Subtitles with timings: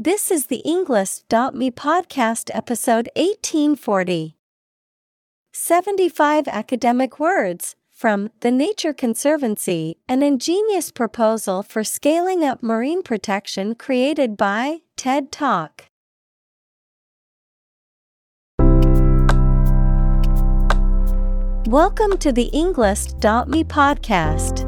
[0.00, 4.36] This is the Englist.me podcast episode 1840.
[5.52, 13.74] 75 academic words from The Nature Conservancy, an ingenious proposal for scaling up marine protection
[13.74, 15.86] created by TED Talk.
[21.66, 24.67] Welcome to the Englist.me podcast.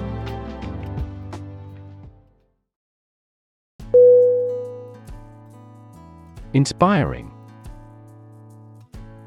[6.53, 7.31] Inspiring.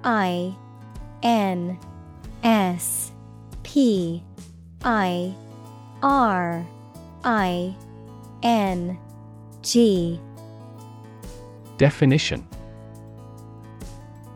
[0.04, 0.54] I
[1.22, 1.78] N
[2.42, 3.12] S
[3.62, 4.22] P
[4.84, 5.34] I
[6.02, 6.66] R
[7.24, 7.74] I
[8.42, 8.98] N
[9.62, 10.20] G.
[11.78, 12.46] Definition.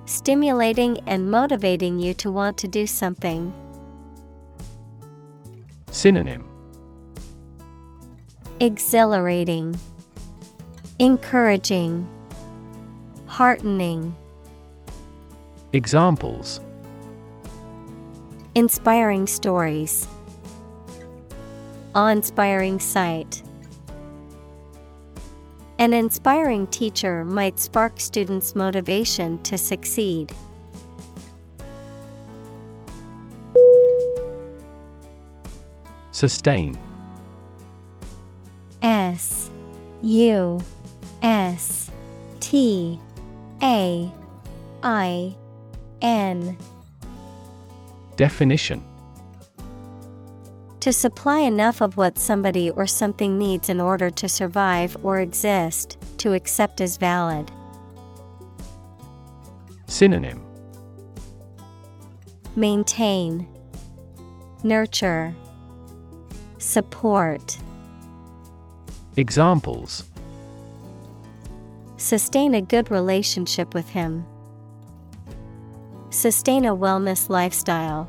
[0.07, 3.53] Stimulating and motivating you to want to do something.
[5.91, 6.49] Synonym.
[8.61, 9.79] Exhilarating,
[10.99, 12.09] Encouraging,
[13.29, 14.17] Heartening.
[15.75, 16.61] Examples
[18.55, 20.09] Inspiring stories.
[21.95, 23.43] Awe inspiring sight.
[25.79, 30.33] An inspiring teacher might spark students' motivation to succeed.
[36.13, 36.77] Sustain
[38.83, 39.51] S
[40.03, 40.61] U
[41.23, 41.91] S
[42.41, 42.99] T
[43.63, 44.13] A
[44.83, 45.37] I
[46.01, 46.57] N.
[48.17, 48.85] Definition.
[50.81, 55.99] To supply enough of what somebody or something needs in order to survive or exist,
[56.19, 57.51] to accept as valid.
[59.87, 60.41] Synonym.
[62.55, 63.47] Maintain,
[64.63, 65.35] Nurture,
[66.59, 67.59] Support.
[69.17, 70.08] Examples
[72.09, 74.25] Sustain a good relationship with him.
[76.09, 78.09] Sustain a wellness lifestyle.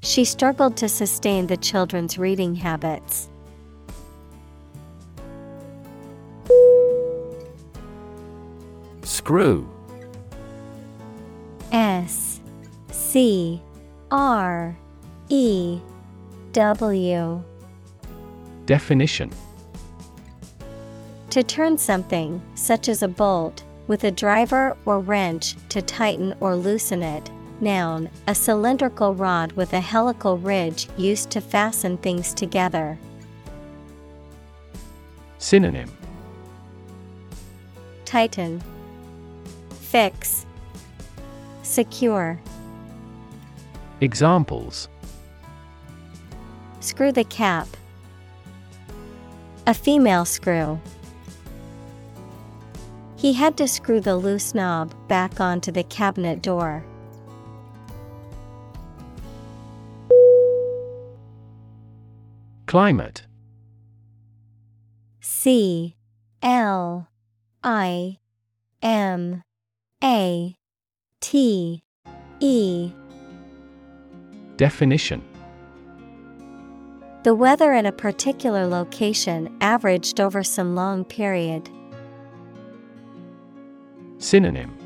[0.00, 3.28] She struggled to sustain the children's reading habits.
[9.02, 9.68] Screw
[11.72, 12.40] S
[12.92, 13.60] C
[14.12, 14.78] R
[15.30, 15.80] E
[16.52, 17.42] W
[18.66, 19.32] Definition
[21.36, 26.56] To turn something, such as a bolt, with a driver or wrench to tighten or
[26.56, 27.30] loosen it.
[27.60, 32.98] Noun, a cylindrical rod with a helical ridge used to fasten things together.
[35.36, 35.94] Synonym
[38.06, 38.62] Tighten,
[39.68, 40.46] Fix,
[41.62, 42.40] Secure.
[44.00, 44.88] Examples
[46.80, 47.68] Screw the cap.
[49.66, 50.80] A female screw.
[53.16, 56.84] He had to screw the loose knob back onto the cabinet door.
[62.66, 63.26] Climate
[65.20, 65.96] C
[66.42, 67.08] L
[67.62, 68.18] I
[68.82, 69.42] M
[70.04, 70.56] A
[71.20, 71.82] T
[72.40, 72.92] E
[74.56, 75.22] Definition
[77.22, 81.70] The weather in a particular location averaged over some long period.
[84.18, 84.76] Synonym.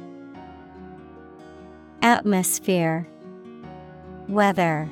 [2.03, 3.07] Atmosphere.
[4.29, 4.89] Weather.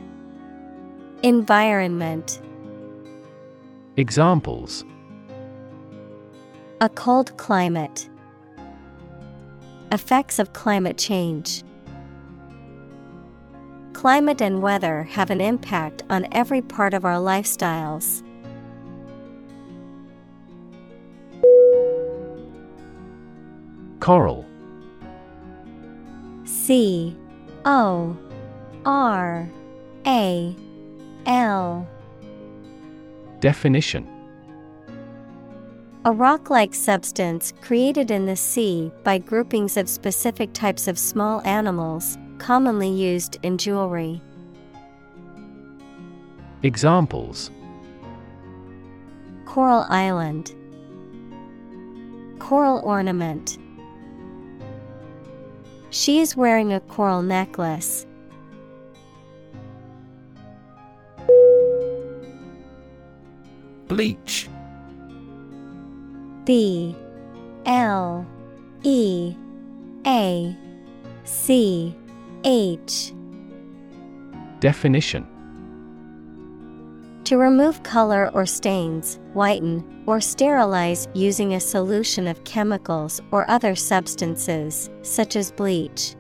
[1.23, 2.41] Environment.
[3.97, 4.85] Examples.
[6.81, 8.09] A cold climate.
[9.91, 11.65] Effects of climate change.
[13.93, 18.23] Climate and weather have an impact on every part of our lifestyles.
[24.09, 24.47] Coral
[26.47, 27.15] C
[27.67, 28.17] O
[28.87, 29.47] R
[30.07, 30.57] A
[31.27, 31.87] L.
[33.41, 34.09] Definition
[36.07, 41.43] A rock like substance created in the sea by groupings of specific types of small
[41.43, 44.23] animals, commonly used in jewelry.
[46.63, 47.51] Examples
[49.45, 50.55] Coral Island,
[52.39, 53.59] Coral ornament.
[55.91, 58.07] She is wearing a coral necklace.
[63.87, 64.49] Bleach.
[66.45, 66.95] B
[67.67, 68.27] L
[68.83, 69.35] E
[70.07, 70.57] A
[71.25, 71.95] C
[72.45, 73.13] H.
[74.61, 75.27] Definition
[77.29, 83.75] To remove color or stains, whiten, or sterilize using a solution of chemicals or other
[83.75, 86.17] substances, such as bleach.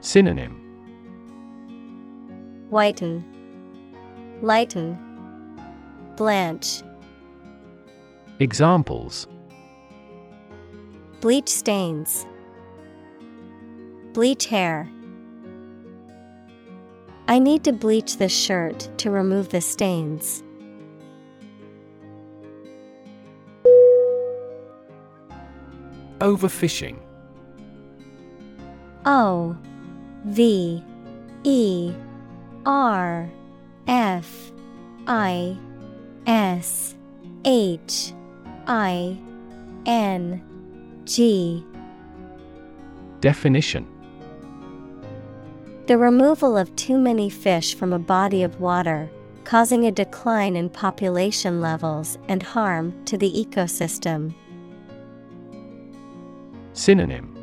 [0.00, 0.56] Synonym
[2.70, 3.22] Whiten,
[4.40, 4.96] lighten,
[6.16, 6.80] blanch.
[8.38, 9.26] Examples
[11.20, 12.24] Bleach stains.
[14.14, 14.90] Bleach hair.
[17.30, 20.42] I need to bleach this shirt to remove the stains.
[26.18, 26.98] Overfishing.
[29.06, 29.56] O
[30.24, 30.82] V
[31.44, 31.92] E
[32.66, 33.30] R
[33.86, 34.50] F
[35.06, 35.56] I
[36.26, 36.96] S
[37.44, 38.12] H
[38.66, 39.16] I
[39.86, 40.42] N
[41.04, 41.64] G.
[43.20, 43.99] Definition
[45.90, 49.10] The removal of too many fish from a body of water,
[49.42, 54.32] causing a decline in population levels and harm to the ecosystem.
[56.74, 57.34] Synonym.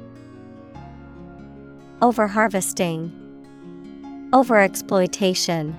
[2.01, 3.11] Overharvesting,
[4.29, 5.75] Overexploitation,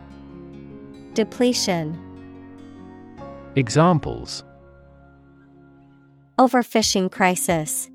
[1.15, 1.99] Depletion,
[3.57, 4.45] Examples.
[6.39, 7.89] Overfishing crisis,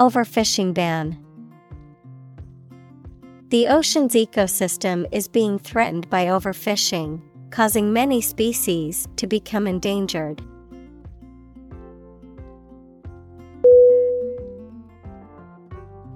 [0.00, 1.24] Overfishing ban.
[3.50, 7.20] The ocean's ecosystem is being threatened by overfishing,
[7.50, 10.40] causing many species to become endangered.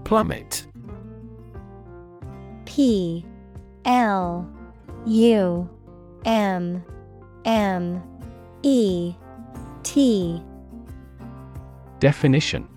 [0.04, 0.68] Plummet.
[2.66, 3.26] P
[3.84, 4.48] L
[5.04, 5.68] U
[6.24, 6.84] M
[7.44, 8.02] M
[8.62, 9.12] E
[9.82, 10.40] T.
[11.98, 12.68] Definition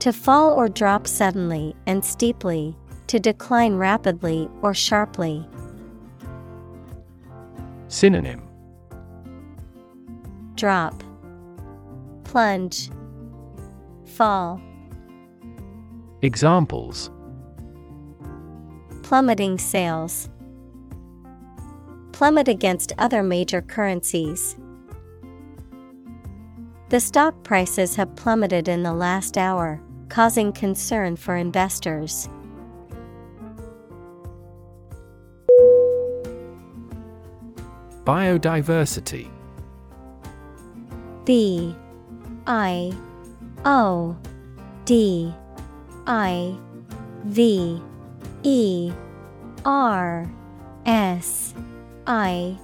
[0.00, 2.74] To fall or drop suddenly and steeply,
[3.08, 5.46] to decline rapidly or sharply.
[7.88, 8.40] Synonym
[10.54, 11.02] Drop,
[12.24, 12.90] Plunge,
[14.06, 14.58] Fall.
[16.22, 17.10] Examples
[19.02, 20.30] Plummeting sales.
[22.12, 24.56] Plummet against other major currencies.
[26.88, 29.80] The stock prices have plummeted in the last hour,
[30.10, 32.28] causing concern for investors.
[38.04, 39.30] Biodiversity.
[41.24, 41.74] B
[42.46, 42.92] I
[43.64, 44.16] O
[44.84, 45.32] D
[46.06, 46.56] I
[47.24, 47.80] V
[48.42, 48.92] E
[49.64, 50.28] R
[50.86, 51.54] S
[52.06, 52.58] I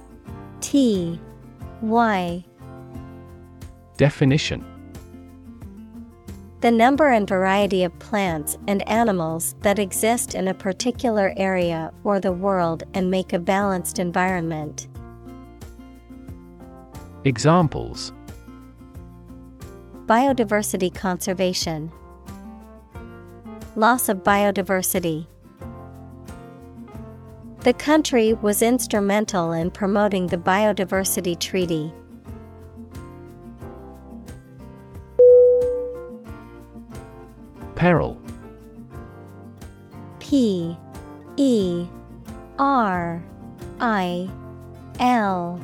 [0.59, 1.19] T
[1.81, 2.43] Y.
[3.95, 4.76] Definition
[6.59, 12.19] The number and variety of plants and animals that exist in a particular area or
[12.19, 14.87] the world and make a balanced environment.
[17.25, 18.11] Examples
[20.07, 21.91] Biodiversity conservation,
[23.75, 25.27] Loss of biodiversity.
[27.59, 31.93] The country was instrumental in promoting the Biodiversity Treaty.
[37.77, 38.19] Peril.
[40.17, 40.75] P
[41.37, 41.85] E
[42.57, 43.23] R
[43.79, 44.29] I
[44.99, 45.61] L.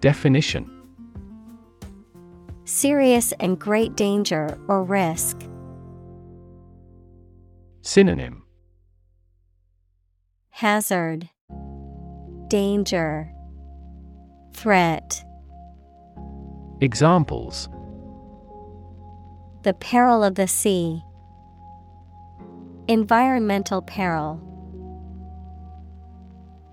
[0.00, 0.70] Definition.
[2.64, 5.36] Serious and great danger or risk.
[7.82, 8.44] Synonym.
[10.48, 11.28] Hazard,
[12.48, 13.30] Danger,
[14.54, 15.22] Threat.
[16.80, 17.68] Examples
[19.64, 21.02] The peril of the sea.
[22.86, 24.38] Environmental peril.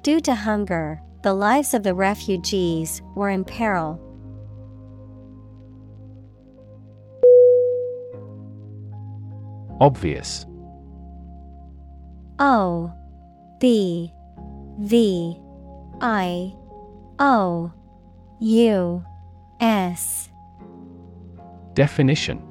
[0.01, 3.97] Due to hunger, the lives of the refugees were in peril.
[9.79, 10.45] Obvious.
[12.39, 12.91] O
[13.61, 14.11] B
[14.79, 15.39] V
[16.01, 16.53] I
[17.19, 17.71] O
[18.41, 19.05] U
[19.61, 20.29] S.
[21.73, 22.50] Definition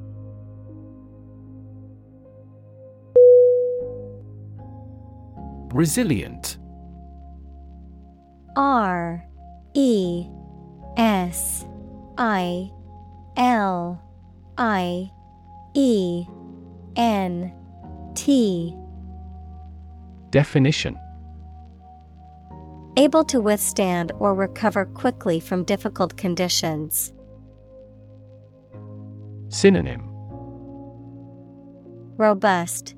[5.73, 6.57] Resilient.
[8.57, 9.25] R
[9.73, 10.27] E
[10.97, 11.65] S
[12.17, 12.69] I
[13.37, 14.01] L
[14.57, 15.09] I
[15.73, 16.25] E
[16.97, 17.53] N
[18.15, 18.75] T.
[20.29, 20.97] Definition.
[22.97, 27.13] Able to withstand or recover quickly from difficult conditions.
[29.47, 30.03] Synonym.
[32.17, 32.95] Robust,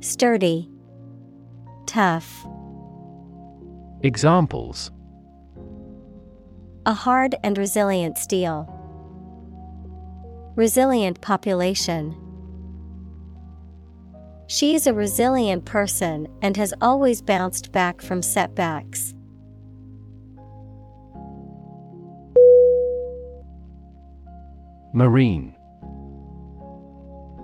[0.00, 0.71] Sturdy,
[1.92, 2.46] Tough.
[4.00, 4.90] Examples
[6.86, 8.66] A hard and resilient steel.
[10.56, 12.16] Resilient population.
[14.46, 19.12] She is a resilient person and has always bounced back from setbacks.
[24.94, 25.54] Marine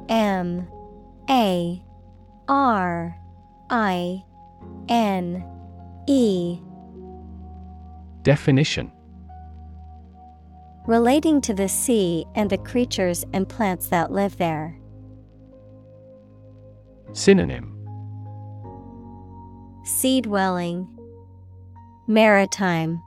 [0.08, 0.66] M
[1.28, 1.82] A
[2.48, 3.14] R
[3.68, 4.24] I
[4.88, 5.44] N
[6.06, 6.58] E
[8.22, 8.90] Definition
[10.86, 14.78] Relating to the sea and the creatures and plants that live there.
[17.12, 17.74] Synonym
[19.84, 20.88] Sea dwelling,
[22.06, 23.02] Maritime,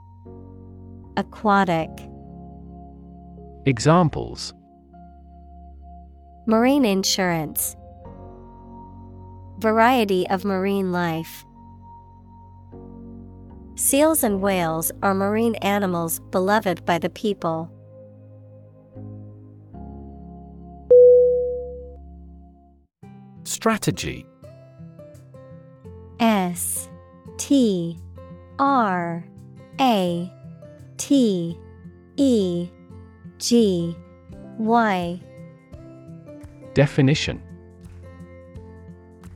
[1.16, 1.90] Aquatic.
[3.66, 4.54] Examples
[6.46, 7.76] Marine insurance.
[9.58, 11.44] Variety of marine life.
[13.74, 17.70] Seals and whales are marine animals beloved by the people.
[23.44, 24.26] Strategy.
[26.20, 26.88] S
[27.38, 27.98] T
[28.58, 29.24] R
[29.80, 30.32] A
[30.98, 31.58] T
[32.16, 32.68] E
[33.38, 33.96] G
[34.58, 35.20] Y.
[36.74, 37.42] Definition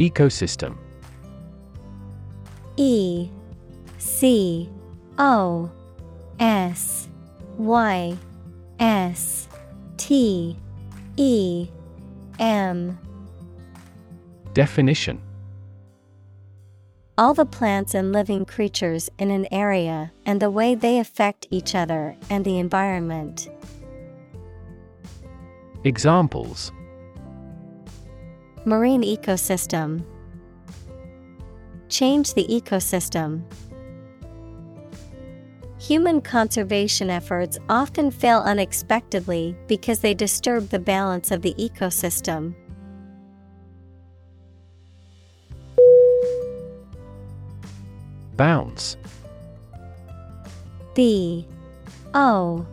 [0.00, 0.78] Ecosystem.
[2.76, 3.28] E
[3.98, 4.68] C
[5.18, 5.70] O
[6.38, 7.08] S
[7.58, 8.16] Y
[8.78, 9.46] S
[9.98, 10.56] T
[11.18, 11.68] E
[12.38, 12.98] M.
[14.54, 15.20] Definition.
[17.18, 21.74] All the plants and living creatures in an area and the way they affect each
[21.74, 23.50] other and the environment.
[25.84, 26.72] Examples
[28.66, 30.04] Marine ecosystem.
[31.88, 33.42] Change the ecosystem.
[35.78, 42.54] Human conservation efforts often fail unexpectedly because they disturb the balance of the ecosystem.
[48.36, 48.98] Bounce
[50.94, 51.46] B
[52.12, 52.66] O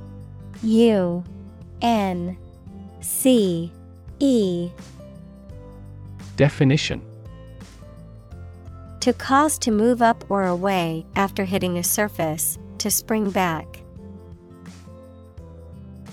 [0.63, 1.23] U
[1.81, 2.37] N
[2.99, 3.71] C
[4.19, 4.69] E
[6.37, 7.01] Definition
[8.99, 13.81] To cause to move up or away after hitting a surface, to spring back.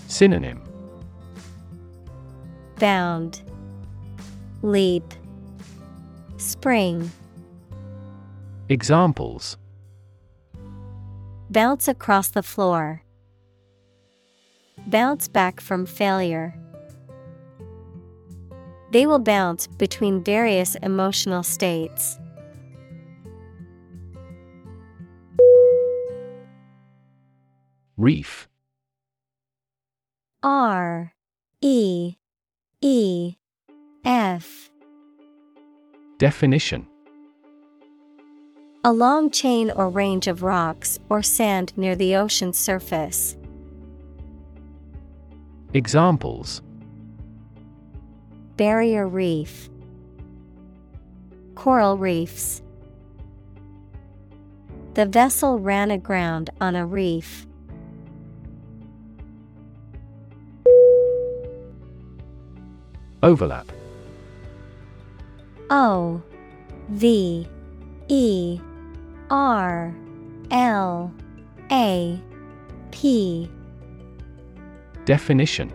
[0.09, 0.63] Synonym
[2.79, 3.43] Bound,
[4.63, 5.05] Leap,
[6.39, 7.11] Spring.
[8.71, 9.59] Examples
[11.51, 13.03] Bounce across the floor.
[14.87, 16.59] Bounce back from failure.
[18.95, 22.17] They will bounce between various emotional states.
[27.97, 28.47] Reef.
[30.45, 31.13] R
[31.61, 32.15] E
[32.81, 33.35] E
[34.05, 34.71] F.
[36.19, 36.87] Definition
[38.85, 43.37] A long chain or range of rocks or sand near the ocean's surface.
[45.73, 46.63] Examples
[48.57, 49.69] Barrier reef,
[51.57, 52.63] Coral reefs.
[54.95, 57.47] The vessel ran aground on a reef.
[63.23, 63.73] Overlap.
[65.71, 66.23] O
[66.91, 67.49] V
[68.09, 68.61] E
[69.31, 69.95] R
[70.51, 71.13] L
[71.73, 72.21] A
[72.91, 73.51] P.
[75.07, 75.73] Definition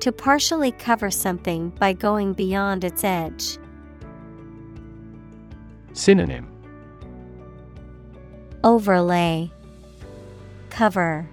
[0.00, 3.58] To partially cover something by going beyond its edge.
[5.92, 6.46] Synonym
[8.62, 9.50] Overlay,
[10.70, 11.28] Cover,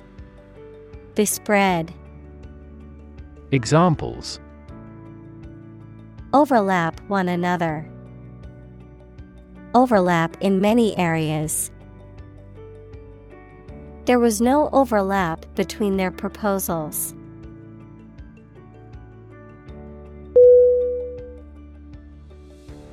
[1.16, 1.90] Bespread.
[3.52, 4.40] Examples
[6.34, 7.88] Overlap one another.
[9.76, 11.70] Overlap in many areas.
[14.06, 17.14] There was no overlap between their proposals.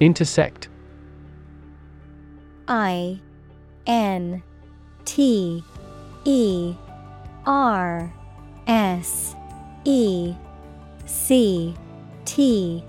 [0.00, 0.68] Intersect.
[2.66, 3.20] I
[3.86, 4.42] N
[5.04, 5.62] T
[6.24, 6.74] E
[7.46, 8.12] R
[8.66, 9.36] S
[9.84, 10.34] E
[11.04, 11.74] C
[12.24, 12.82] T.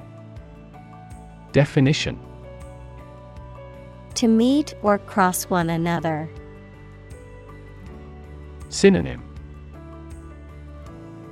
[1.52, 2.18] Definition.
[4.16, 6.30] To meet or cross one another.
[8.70, 9.22] Synonym.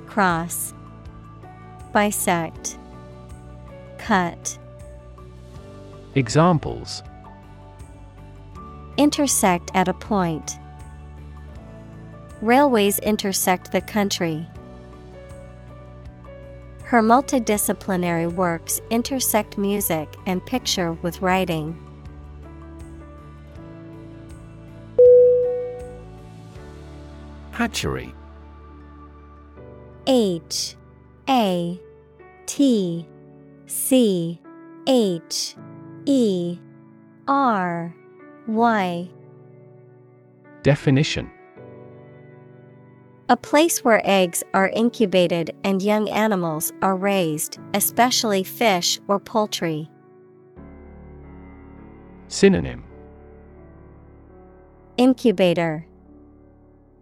[0.06, 0.74] Cross.
[1.92, 2.76] Bisect.
[3.96, 4.58] Cut
[6.16, 7.04] Examples
[8.96, 10.58] Intersect at a point.
[12.42, 14.46] Railways intersect the country.
[16.82, 21.78] Her multidisciplinary works intersect music and picture with writing.
[27.52, 28.12] Hatchery.
[30.08, 30.74] H
[31.28, 31.80] A
[32.46, 33.06] T
[33.66, 34.40] C
[34.88, 35.54] H
[36.06, 36.58] E
[37.28, 37.94] R
[38.46, 39.10] Y.
[40.62, 41.30] Definition.
[43.28, 49.88] A place where eggs are incubated and young animals are raised, especially fish or poultry.
[52.28, 52.82] Synonym.
[54.96, 55.86] Incubator.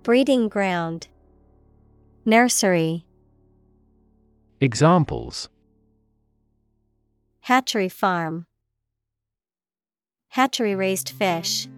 [0.02, 1.08] Breeding ground.
[2.26, 3.06] Nursery.
[4.60, 5.48] Examples.
[7.40, 8.47] Hatchery farm
[10.28, 11.68] Hatchery raised fish.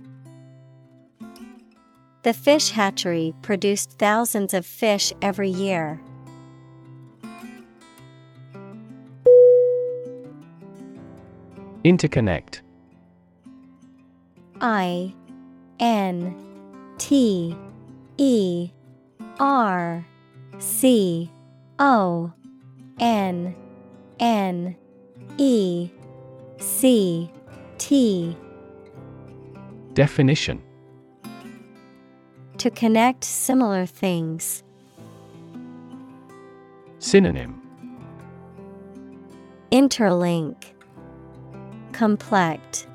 [2.22, 6.00] The fish hatchery produced thousands of fish every year.
[11.84, 12.60] Interconnect.
[14.60, 15.14] I
[15.78, 16.34] N
[16.98, 17.56] T
[18.18, 18.70] E
[19.38, 20.04] R
[20.58, 21.30] C
[21.78, 22.32] O
[22.98, 23.54] N
[24.18, 24.76] N
[25.38, 25.90] E
[26.58, 27.30] C
[27.80, 28.36] T.
[29.94, 30.62] Definition.
[32.58, 34.62] To connect similar things.
[36.98, 37.62] Synonym.
[39.72, 40.56] Interlink.
[41.92, 42.86] Complex.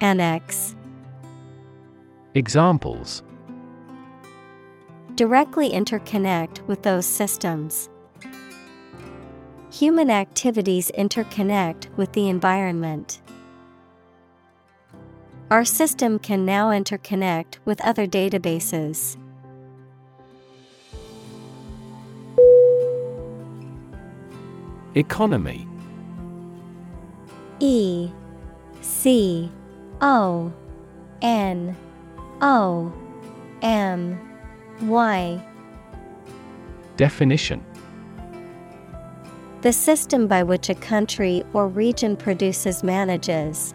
[0.00, 0.74] Annex.
[2.34, 3.22] Examples.
[5.16, 7.90] Directly interconnect with those systems.
[9.70, 13.20] Human activities interconnect with the environment.
[15.48, 19.16] Our system can now interconnect with other databases.
[24.96, 25.68] Economy.
[27.60, 28.10] E
[28.80, 29.48] C
[30.00, 30.52] O
[31.22, 31.76] N
[32.40, 32.92] O
[33.62, 34.18] M
[34.82, 35.46] Y.
[36.96, 37.64] Definition.
[39.60, 43.74] The system by which a country or region produces, manages,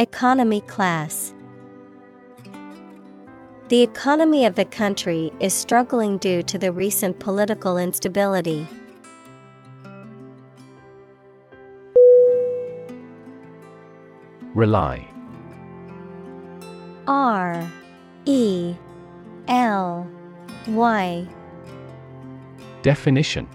[0.00, 1.34] Economy class.
[3.68, 8.66] The economy of the country is struggling due to the recent political instability.
[14.54, 15.06] Rely.
[17.06, 17.70] R.
[18.24, 18.74] E.
[19.48, 20.08] L.
[20.66, 21.28] Y.
[22.80, 23.46] Definition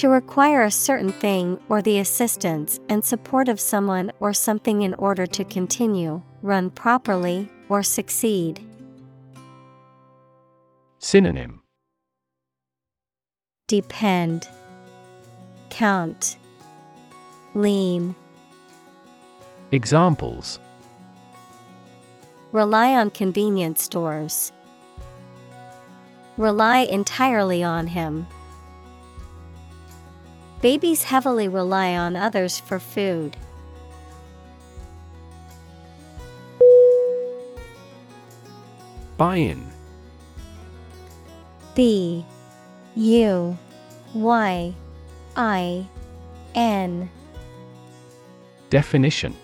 [0.00, 4.94] To require a certain thing or the assistance and support of someone or something in
[4.94, 8.66] order to continue, run properly, or succeed.
[11.00, 11.60] Synonym
[13.68, 14.48] Depend,
[15.68, 16.38] Count,
[17.54, 18.14] Lean.
[19.70, 20.60] Examples
[22.52, 24.50] Rely on convenience stores.
[26.38, 28.26] Rely entirely on him.
[30.60, 33.36] Babies heavily rely on others for food.
[39.16, 39.66] Buy in
[41.74, 42.24] B
[42.94, 43.56] U
[44.14, 44.74] Y
[45.36, 45.86] I
[46.54, 47.10] N
[48.68, 49.34] Definition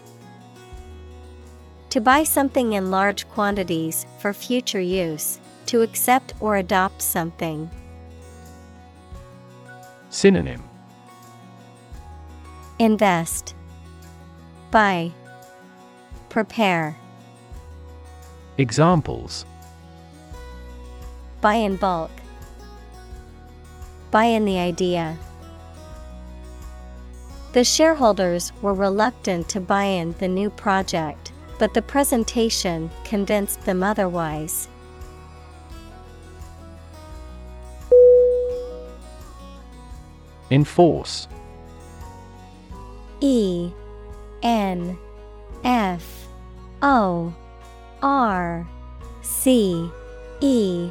[1.90, 7.70] To buy something in large quantities for future use, to accept or adopt something.
[10.10, 10.62] Synonym
[12.78, 13.54] Invest,
[14.70, 15.10] Buy,
[16.28, 16.94] Prepare.
[18.58, 19.46] Examples
[21.40, 22.10] Buy in bulk.
[24.10, 25.16] Buy in the idea.
[27.54, 33.82] The shareholders were reluctant to buy in the new project, but the presentation convinced them
[33.82, 34.68] otherwise.
[40.50, 41.26] Enforce
[43.20, 43.70] E
[44.42, 44.98] N
[45.64, 46.28] F
[46.82, 47.34] O
[48.02, 48.68] R
[49.22, 49.90] C
[50.40, 50.90] E.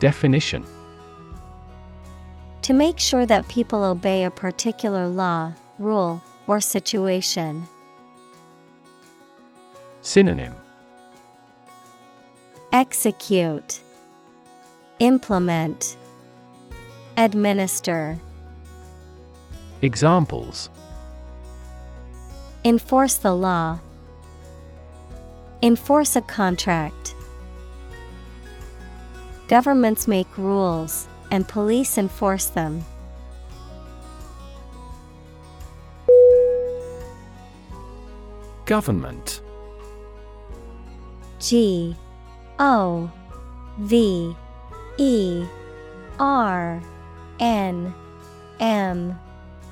[0.00, 0.64] Definition.
[2.62, 7.66] To make sure that people obey a particular law, rule, or situation.
[10.02, 10.54] Synonym.
[12.72, 13.80] Execute,
[14.98, 15.96] Implement,
[17.16, 18.18] Administer.
[19.80, 20.70] Examples
[22.64, 23.78] Enforce the law.
[25.62, 27.14] Enforce a contract.
[29.46, 32.84] Governments make rules, and police enforce them.
[38.64, 39.40] Government
[41.38, 41.96] G
[42.58, 43.08] O
[43.78, 44.34] V
[44.98, 45.46] E
[46.18, 46.82] R
[47.38, 47.94] N
[48.58, 49.18] M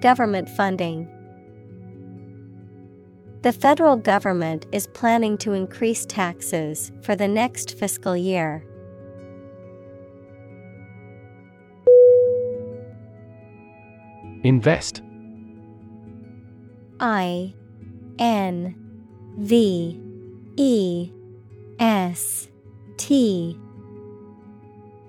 [0.00, 1.08] Government funding.
[3.42, 8.64] The federal government is planning to increase taxes for the next fiscal year.
[14.42, 15.02] Invest.
[17.00, 17.54] I
[18.18, 18.74] N
[19.38, 20.00] V
[20.56, 21.10] E
[21.78, 22.48] S
[22.96, 23.58] T.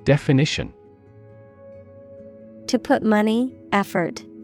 [0.04, 0.74] Definition.
[2.68, 4.24] To put money, effort,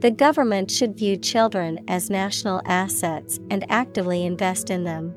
[0.00, 5.12] The government should view children as national assets and actively invest in them.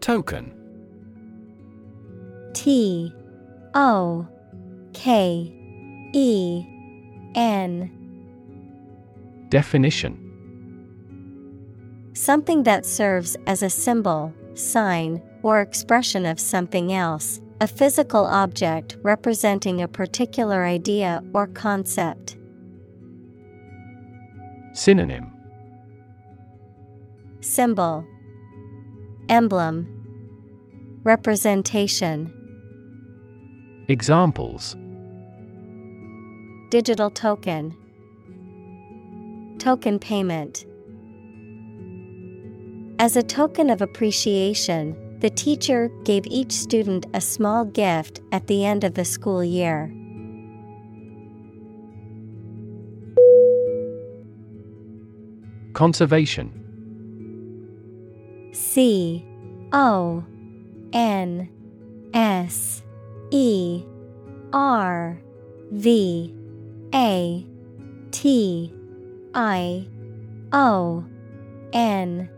[0.00, 0.52] Token.
[2.52, 3.12] T
[3.74, 4.26] O
[4.92, 5.52] K
[6.12, 6.64] E
[7.36, 7.92] N.
[9.50, 10.22] Definition.
[12.12, 18.96] Something that serves as a symbol, sign, or expression of something else, a physical object
[19.02, 22.36] representing a particular idea or concept.
[24.74, 25.32] Synonym.
[27.40, 28.04] Symbol,
[29.28, 29.92] Emblem,
[31.02, 32.32] Representation.
[33.88, 34.76] Examples.
[36.70, 37.74] Digital token.
[39.58, 40.66] Token payment.
[42.98, 48.64] As a token of appreciation, the teacher gave each student a small gift at the
[48.64, 49.92] end of the school year.
[55.72, 56.62] Conservation.
[58.52, 59.24] C
[59.72, 60.24] O
[60.92, 61.48] N
[62.14, 62.82] S
[63.30, 63.82] E
[64.52, 65.20] R
[65.70, 66.34] V
[66.94, 67.46] A
[68.10, 68.72] T
[69.34, 69.86] I
[70.52, 71.04] O
[71.72, 72.30] N.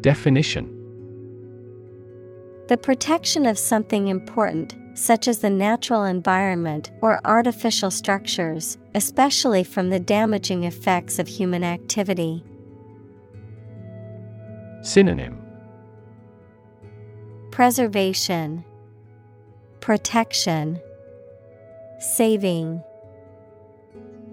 [0.00, 0.79] Definition
[2.70, 9.90] The protection of something important, such as the natural environment or artificial structures, especially from
[9.90, 12.44] the damaging effects of human activity.
[14.82, 15.42] Synonym
[17.50, 18.64] Preservation,
[19.80, 20.78] Protection,
[21.98, 22.84] Saving.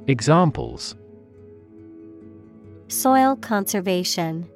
[0.05, 0.93] Examples
[2.87, 4.47] Soil conservation.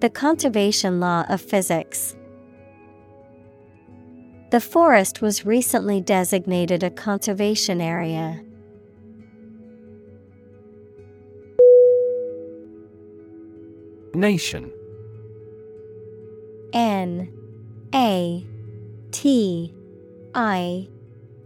[0.00, 2.14] The conservation law of physics.
[4.50, 8.42] The forest was recently designated a conservation area.
[14.14, 14.70] Nation.
[16.74, 17.32] N.
[17.94, 18.46] A.
[19.12, 19.74] T.
[20.34, 20.88] I.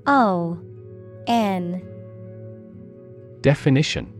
[0.07, 0.59] O.
[1.29, 1.87] N.
[3.43, 4.20] Definition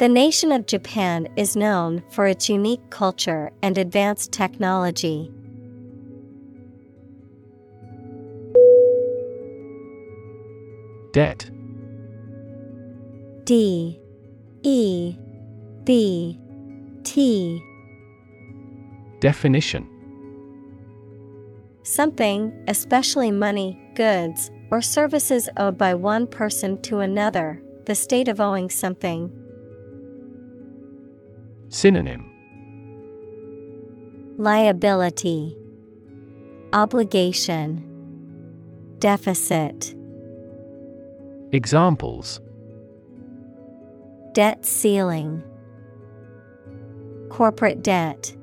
[0.00, 5.30] The nation of Japan is known for its unique culture and advanced technology.
[11.12, 11.48] Debt.
[13.44, 14.00] D.
[14.64, 15.16] E.
[15.84, 16.40] B.
[17.04, 17.62] T.
[19.20, 19.88] Definition.
[21.84, 28.40] Something, especially money, goods, or services owed by one person to another, the state of
[28.40, 29.30] owing something.
[31.74, 32.30] Synonym.
[34.38, 35.56] Liability,
[36.72, 37.82] Obligation,
[39.00, 39.92] Deficit,
[41.50, 42.40] Examples.
[44.34, 45.42] Debt ceiling,
[47.28, 48.36] Corporate debt.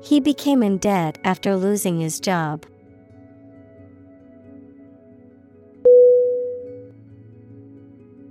[0.00, 2.64] He became in debt after losing his job.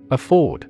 [0.09, 0.69] Afford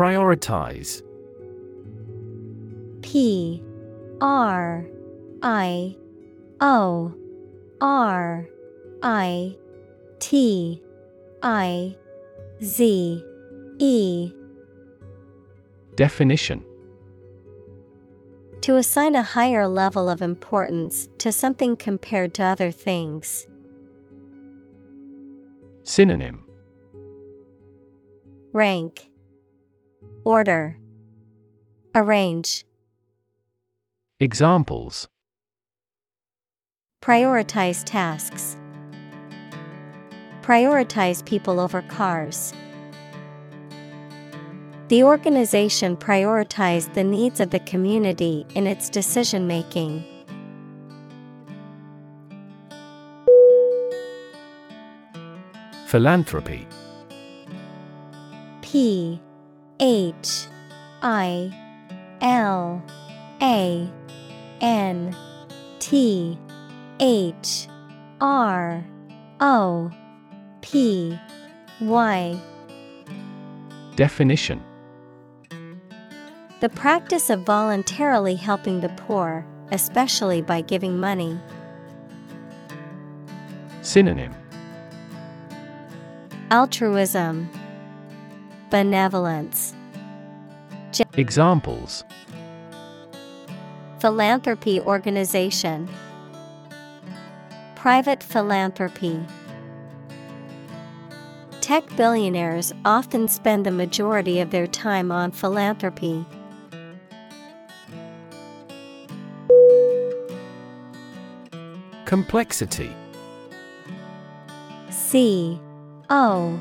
[0.00, 1.02] Prioritize.
[3.02, 3.62] P
[4.22, 4.86] R
[5.42, 5.94] I
[6.62, 7.14] O
[7.82, 8.48] R
[9.02, 9.58] I
[10.18, 10.82] T
[11.42, 11.94] I
[12.64, 13.22] Z
[13.78, 14.32] E.
[15.96, 16.64] Definition.
[18.62, 23.46] To assign a higher level of importance to something compared to other things.
[25.82, 26.42] Synonym.
[28.54, 29.09] Rank
[30.24, 30.76] Order
[31.94, 32.66] Arrange
[34.18, 35.08] Examples
[37.00, 38.58] Prioritize tasks.
[40.42, 42.52] Prioritize people over cars.
[44.88, 50.04] The organization prioritized the needs of the community in its decision making.
[55.86, 56.68] Philanthropy
[58.60, 59.18] P
[59.80, 60.46] H
[61.00, 61.50] I
[62.20, 62.82] L
[63.40, 63.90] A
[64.60, 65.16] N
[65.78, 66.38] T
[67.00, 67.66] H
[68.20, 68.84] R
[69.40, 69.90] O
[70.60, 71.18] P
[71.80, 72.40] Y.
[73.96, 74.62] Definition.
[76.60, 81.40] The practice of voluntarily helping the poor, especially by giving money.
[83.80, 84.34] Synonym.
[86.50, 87.48] Altruism,
[88.70, 89.74] Benevolence,
[91.14, 92.04] Examples
[93.98, 95.88] Philanthropy organization,
[97.74, 99.20] Private philanthropy.
[101.60, 106.24] Tech billionaires often spend the majority of their time on philanthropy.
[112.04, 112.94] Complexity
[114.90, 115.60] C
[116.10, 116.60] O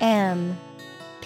[0.00, 0.58] M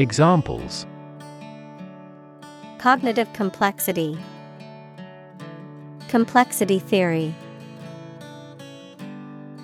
[0.00, 0.86] Examples
[2.78, 4.18] Cognitive complexity,
[6.08, 7.34] Complexity theory.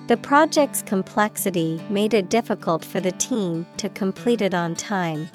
[0.08, 5.30] The project's complexity made it difficult for the team to complete it on time.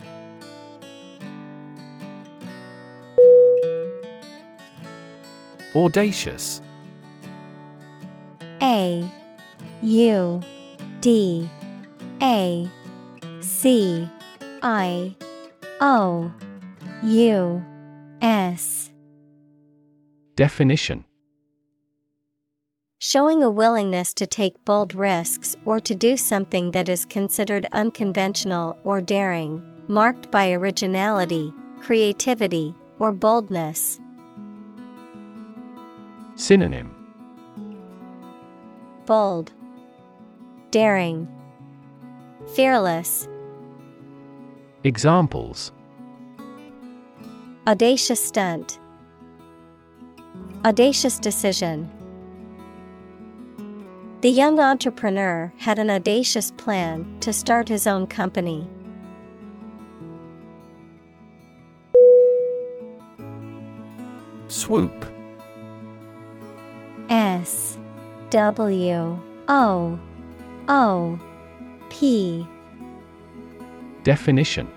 [5.75, 6.61] Audacious
[8.61, 9.09] A
[9.81, 10.41] U
[11.01, 11.49] D
[12.21, 12.69] A
[13.39, 14.07] C
[14.61, 15.15] I
[15.79, 16.31] O
[17.03, 17.65] U
[18.21, 18.91] S.
[20.35, 21.03] Definition.
[22.99, 28.77] Showing a willingness to take bold risks or to do something that is considered unconventional
[28.83, 33.99] or daring, marked by originality, creativity, or boldness.
[36.35, 36.95] Synonym.
[39.07, 39.51] Bold,
[40.69, 41.27] Daring,
[42.55, 43.27] Fearless,
[44.83, 45.71] Examples
[47.67, 48.79] Audacious stunt,
[50.65, 51.87] Audacious decision.
[54.21, 58.67] The young entrepreneur had an audacious plan to start his own company.
[64.47, 65.05] Swoop
[67.09, 67.77] S
[68.31, 69.99] W O
[70.67, 71.19] O
[71.89, 72.47] P
[74.03, 74.67] Definition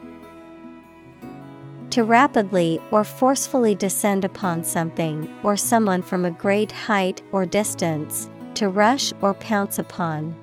[1.90, 8.28] To rapidly or forcefully descend upon something or someone from a great height or distance,
[8.54, 10.36] to rush or pounce upon.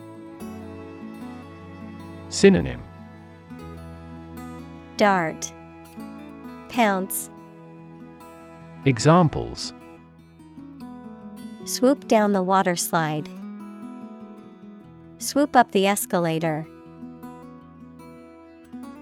[2.29, 2.81] Synonym
[4.97, 5.53] Dart,
[6.69, 7.29] Pounce,
[8.85, 9.73] Examples
[11.65, 13.29] Swoop down the water slide.
[15.19, 16.65] Swoop up the escalator.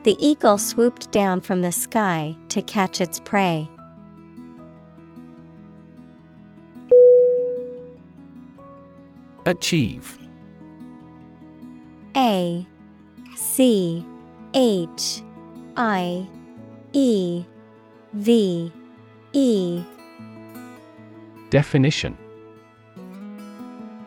[0.10, 3.70] The eagle swooped down from the sky to catch its prey.
[9.46, 10.18] Achieve.
[12.18, 12.66] A
[13.36, 14.04] C
[14.56, 15.22] H
[15.78, 16.28] I
[16.94, 17.46] E
[18.14, 18.72] V
[19.34, 19.84] E.
[21.52, 22.18] Definition.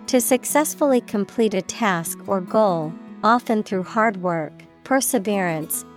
[0.09, 5.85] To successfully complete a task or goal, often through hard work, perseverance,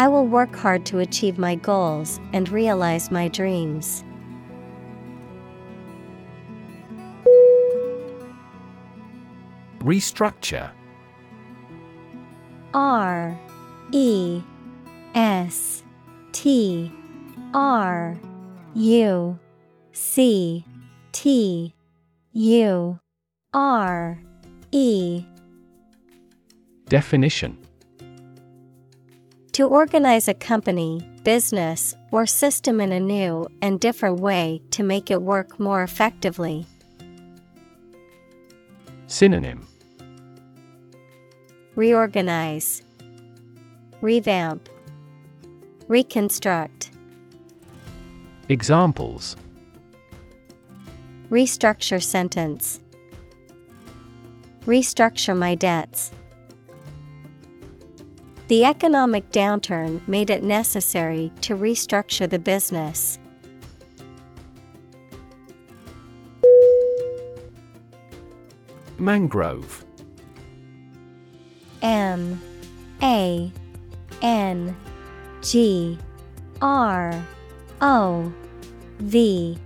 [0.00, 4.02] I will work hard to achieve my goals and realize my dreams.
[9.80, 10.70] Restructure.
[12.72, 13.38] R
[13.92, 14.40] E
[15.14, 15.82] S
[16.32, 16.90] T
[17.52, 18.18] R
[18.74, 19.38] U
[19.92, 20.64] C
[21.12, 21.74] T
[22.32, 22.98] U
[23.52, 24.18] R
[24.72, 25.24] E.
[26.88, 27.58] Definition
[29.54, 35.10] To organize a company, business, or system in a new and different way to make
[35.10, 36.66] it work more effectively.
[39.08, 39.66] Synonym
[41.74, 42.82] Reorganize,
[44.00, 44.68] Revamp,
[45.88, 46.90] Reconstruct.
[48.48, 49.36] Examples
[51.28, 52.80] Restructure sentence.
[54.64, 56.12] Restructure my debts.
[58.50, 63.16] The economic downturn made it necessary to restructure the business.
[68.98, 69.84] Mangrove.
[71.80, 72.42] M
[73.00, 73.52] A
[74.20, 74.76] N
[75.42, 75.96] G
[76.60, 77.24] R
[77.80, 78.32] O
[78.98, 79.58] V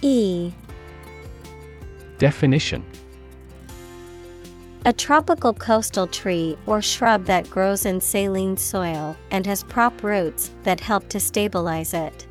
[0.00, 0.52] E.
[2.16, 2.82] Definition
[4.84, 10.50] A tropical coastal tree or shrub that grows in saline soil and has prop roots
[10.64, 12.26] that help to stabilize it.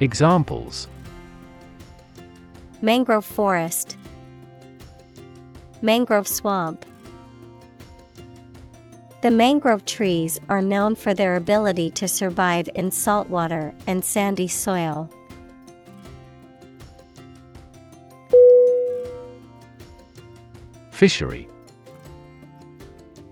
[0.00, 0.88] Examples
[2.82, 3.96] Mangrove forest,
[5.82, 6.84] Mangrove swamp.
[9.22, 15.08] The mangrove trees are known for their ability to survive in saltwater and sandy soil.
[20.98, 21.46] Fishery.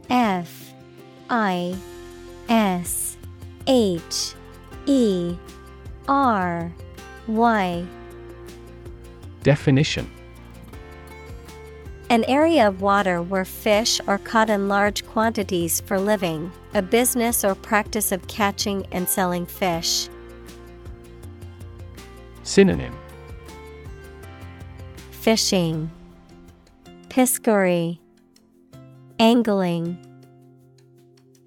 [0.08, 0.72] F
[1.28, 1.76] I
[2.48, 3.16] S
[3.66, 4.34] H
[4.86, 5.34] E
[6.06, 6.72] R
[7.26, 7.84] Y.
[9.42, 10.08] Definition.
[12.08, 17.44] An area of water where fish are caught in large quantities for living, a business
[17.44, 20.08] or practice of catching and selling fish.
[22.44, 22.96] Synonym.
[25.10, 25.90] Fishing,
[27.16, 27.98] Piscary,
[29.18, 29.96] Angling.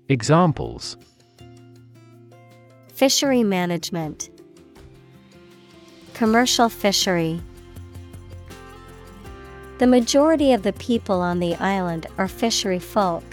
[0.07, 0.97] Examples
[2.88, 4.32] Fishery management,
[6.15, 7.39] Commercial fishery.
[9.78, 13.24] The majority of the people on the island are fishery folk.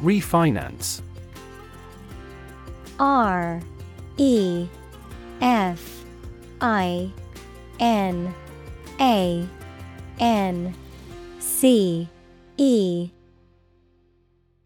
[0.00, 1.02] Refinance
[3.00, 3.60] R
[4.18, 4.68] E
[5.40, 5.93] F
[6.60, 7.12] I
[7.80, 8.34] N
[9.00, 9.46] A
[10.18, 10.74] N
[11.38, 12.08] C
[12.56, 13.10] E.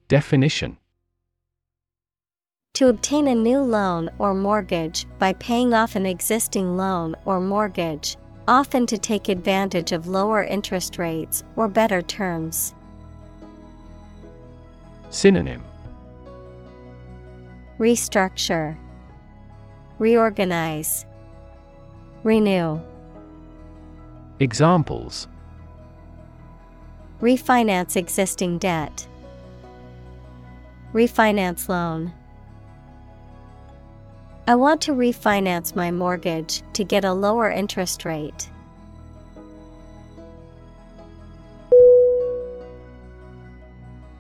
[0.08, 0.76] Definition.
[2.74, 8.16] To obtain a new loan or mortgage by paying off an existing loan or mortgage,
[8.46, 12.74] often to take advantage of lower interest rates or better terms.
[15.10, 15.62] Synonym.
[17.78, 18.76] Restructure,
[19.98, 21.04] Reorganize,
[22.24, 22.80] Renew.
[24.40, 25.28] Examples
[27.20, 29.06] Refinance existing debt.
[30.92, 32.12] Refinance loan.
[34.46, 38.48] I want to refinance my mortgage to get a lower interest rate.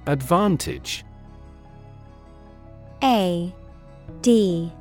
[0.06, 1.04] Advantage
[3.02, 3.54] A
[4.22, 4.72] D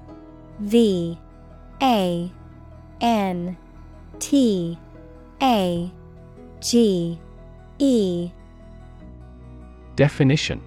[0.60, 1.18] V
[1.82, 2.32] A
[3.02, 3.58] N
[4.20, 4.78] T
[5.42, 5.92] A
[6.60, 7.20] G
[7.80, 8.32] E.
[9.96, 10.62] Definition.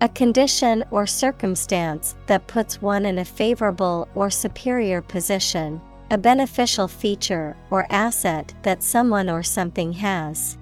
[0.00, 5.80] A condition or circumstance that puts one in a favorable or superior position,
[6.10, 10.58] a beneficial feature or asset that someone or something has.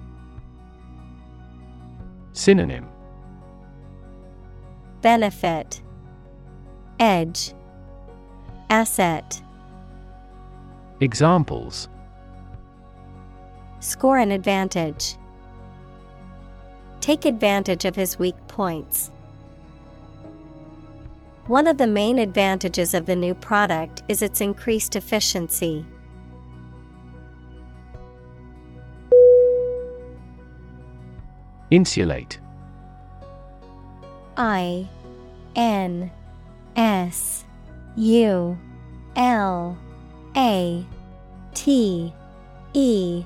[2.31, 2.87] Synonym.
[5.01, 5.81] Benefit.
[6.99, 7.53] Edge.
[8.69, 9.41] Asset
[11.01, 11.89] Examples
[13.81, 15.17] Score an advantage.
[17.01, 19.11] Take advantage of his weak points.
[21.47, 25.85] One of the main advantages of the new product is its increased efficiency.
[31.71, 32.39] Insulate
[34.37, 34.87] I
[35.57, 36.09] N
[36.77, 37.43] S
[37.97, 38.57] U
[39.17, 39.77] L
[40.35, 40.85] A
[41.53, 42.13] T
[42.73, 43.23] E.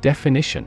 [0.00, 0.66] Definition.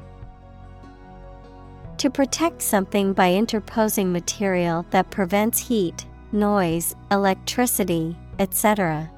[1.98, 9.12] To protect something by interposing material that prevents heat, noise, electricity, etc.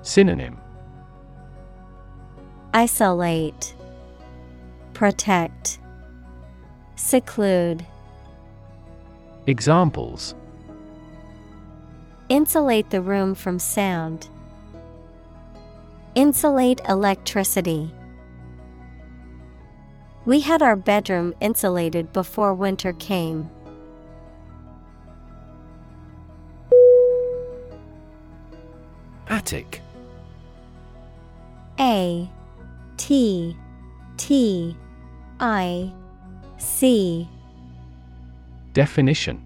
[0.00, 0.58] Synonym.
[2.72, 3.74] Isolate,
[4.94, 5.78] Protect,
[6.94, 7.84] Seclude.
[9.46, 10.34] Examples
[12.28, 14.28] Insulate the room from sound.
[16.16, 17.88] Insulate electricity.
[20.24, 23.48] We had our bedroom insulated before winter came.
[29.28, 29.80] Attic
[31.78, 32.28] A
[32.96, 33.56] T
[34.16, 34.76] T
[35.38, 35.92] I
[36.58, 37.28] C
[38.72, 39.45] Definition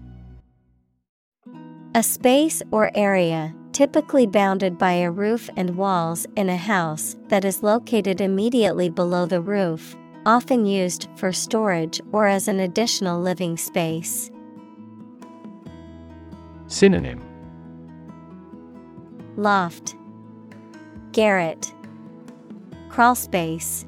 [1.93, 7.43] A space or area, typically bounded by a roof and walls in a house, that
[7.43, 13.57] is located immediately below the roof, often used for storage or as an additional living
[13.57, 14.31] space.
[16.67, 17.21] Synonym.
[19.35, 19.97] Loft,
[21.11, 21.73] Garret,
[22.87, 23.85] Crawl space,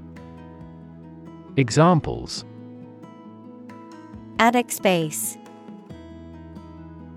[1.55, 2.43] Examples.
[4.39, 5.37] Attic space,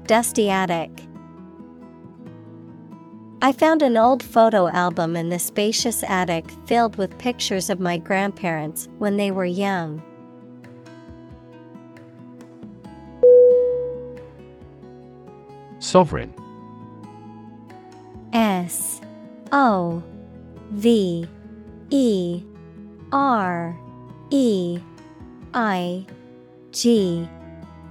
[0.06, 0.90] Dusty attic.
[3.42, 7.98] I found an old photo album in the spacious attic filled with pictures of my
[7.98, 10.00] grandparents when they were young.
[15.80, 16.32] Sovereign
[18.32, 19.00] S
[19.50, 20.04] O
[20.70, 21.28] V
[21.90, 22.42] E
[23.10, 23.76] R
[24.30, 24.78] E
[25.52, 26.06] I
[26.70, 27.28] G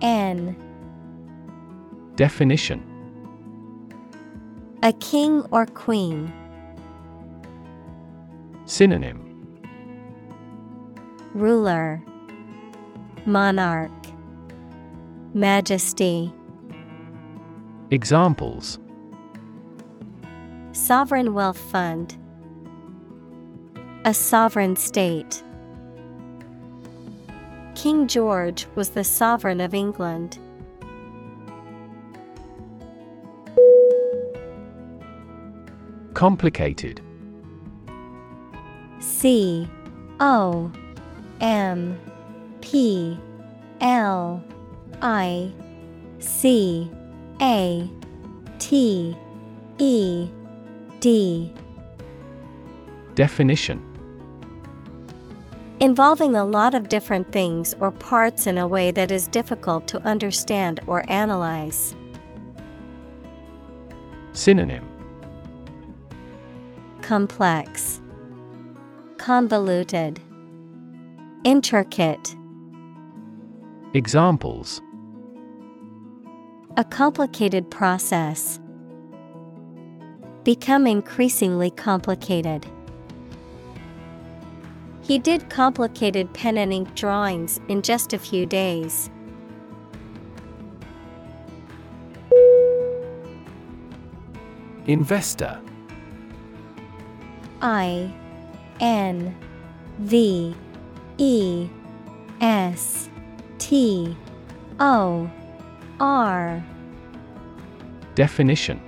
[0.01, 0.64] N
[2.15, 2.81] Definition.
[4.83, 6.31] A king or queen.
[8.65, 9.21] Synonym.
[11.33, 12.01] Ruler.
[13.25, 13.91] Monarch.
[15.33, 16.33] Majesty.
[17.91, 18.79] Examples.
[20.71, 22.17] Sovereign Wealth Fund.
[24.05, 25.43] A sovereign state.
[27.75, 30.39] King George was the sovereign of England.
[36.15, 37.01] Complicated.
[38.99, 39.69] C
[40.21, 40.71] O
[41.41, 41.99] M
[42.61, 43.19] P
[43.81, 44.41] L
[45.01, 45.51] I
[46.19, 46.89] C
[47.41, 47.89] A
[48.59, 49.13] T
[49.77, 50.29] E
[51.01, 51.53] D.
[53.15, 53.83] Definition.
[55.81, 60.01] Involving a lot of different things or parts in a way that is difficult to
[60.03, 61.93] understand or analyze.
[64.31, 64.94] Synonym
[67.05, 68.01] Complex,
[69.17, 70.19] Convoluted,
[71.43, 72.35] Intricate.
[73.93, 74.81] Examples
[76.77, 78.59] A complicated process.
[80.43, 82.65] Become increasingly complicated.
[85.03, 89.11] He did complicated pen and ink drawings in just a few days.
[94.87, 95.61] Investor
[97.65, 98.13] I
[98.79, 99.35] N
[99.97, 100.55] V
[101.17, 101.67] E
[102.39, 103.09] S
[103.57, 104.15] T
[104.79, 105.27] O
[105.99, 106.63] R.
[108.13, 108.79] Definition.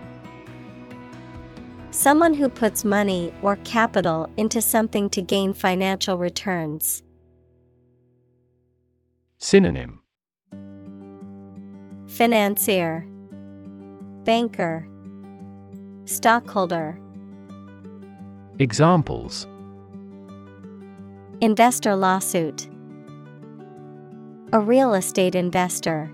[1.89, 7.01] Someone who puts money or capital into something to gain financial returns.
[9.39, 10.01] Synonym.
[12.07, 13.07] Financier,
[14.23, 14.87] Banker,
[16.05, 16.99] Stockholder,
[18.59, 19.45] Examples
[21.41, 22.67] Investor lawsuit,
[24.51, 26.11] A real estate investor.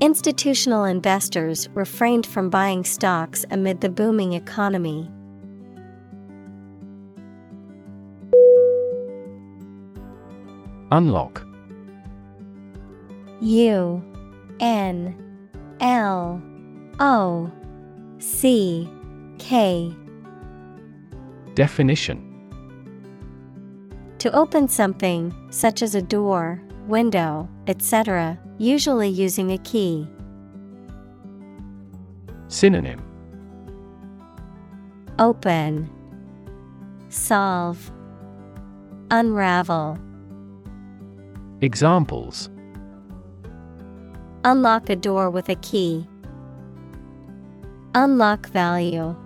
[0.00, 5.08] Institutional investors refrained from buying stocks amid the booming economy.
[10.90, 11.46] Unlock
[13.40, 14.02] U
[14.58, 15.14] N
[15.80, 16.42] L
[16.98, 17.52] O
[18.18, 18.90] C
[19.40, 19.92] K
[21.54, 22.20] Definition
[24.18, 30.06] To open something, such as a door, window, etc., usually using a key.
[32.48, 33.02] Synonym
[35.18, 35.90] Open,
[37.08, 37.90] Solve,
[39.10, 39.98] Unravel.
[41.62, 42.50] Examples
[44.44, 46.06] Unlock a door with a key.
[47.94, 49.16] Unlock value.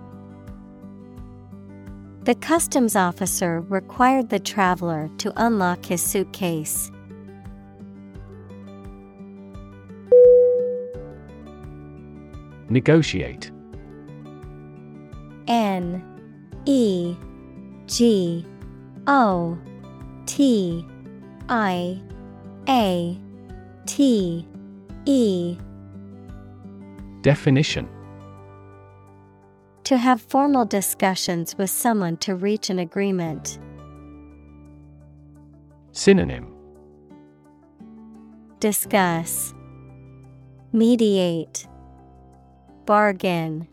[2.25, 6.91] The customs officer required the traveler to unlock his suitcase.
[12.67, 13.51] Negotiate.
[15.47, 16.03] N
[16.65, 17.15] E
[17.85, 18.43] G
[19.05, 19.55] O
[20.25, 20.83] T
[21.47, 22.01] I
[22.67, 23.21] A
[23.85, 24.47] T
[25.05, 25.57] E.
[27.21, 27.87] Definition
[29.85, 33.59] To have formal discussions with someone to reach an agreement.
[35.91, 36.51] Synonym
[38.59, 39.53] Discuss,
[40.73, 41.67] Mediate,
[42.87, 43.67] Bargain.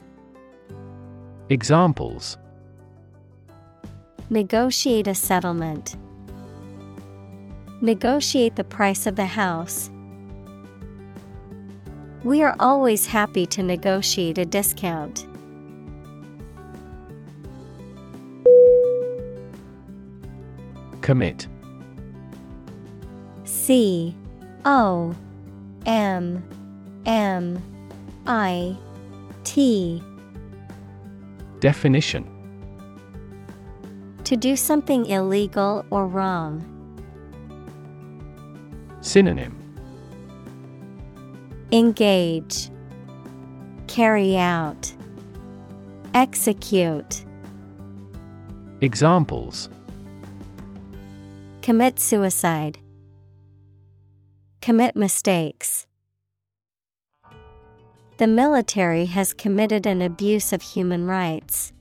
[1.49, 2.37] Examples
[4.29, 5.97] Negotiate a settlement.
[7.81, 9.91] Negotiate the price of the house.
[12.23, 15.27] We are always happy to negotiate a discount.
[21.03, 21.49] Commit.
[23.45, 24.15] C
[24.65, 25.15] O
[25.85, 26.43] M
[27.05, 27.63] M
[28.27, 28.77] I
[29.45, 30.03] T.
[31.61, 32.29] Definition.
[34.25, 36.65] To do something illegal or wrong.
[39.01, 39.59] Synonym.
[41.73, 42.71] Engage,
[43.89, 44.93] Carry out,
[46.15, 47.25] Execute,
[48.81, 49.69] Examples
[51.63, 52.81] Commit suicide,
[54.61, 55.87] Commit mistakes.
[58.19, 61.73] The military has committed an abuse of human rights.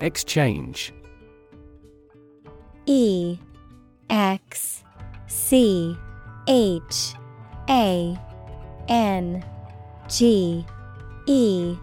[0.00, 0.94] Exchange
[2.86, 3.36] E
[4.10, 4.84] X
[5.26, 5.96] C
[6.46, 7.14] H
[7.68, 8.16] A
[8.88, 9.44] N
[10.08, 10.64] G
[11.26, 11.76] E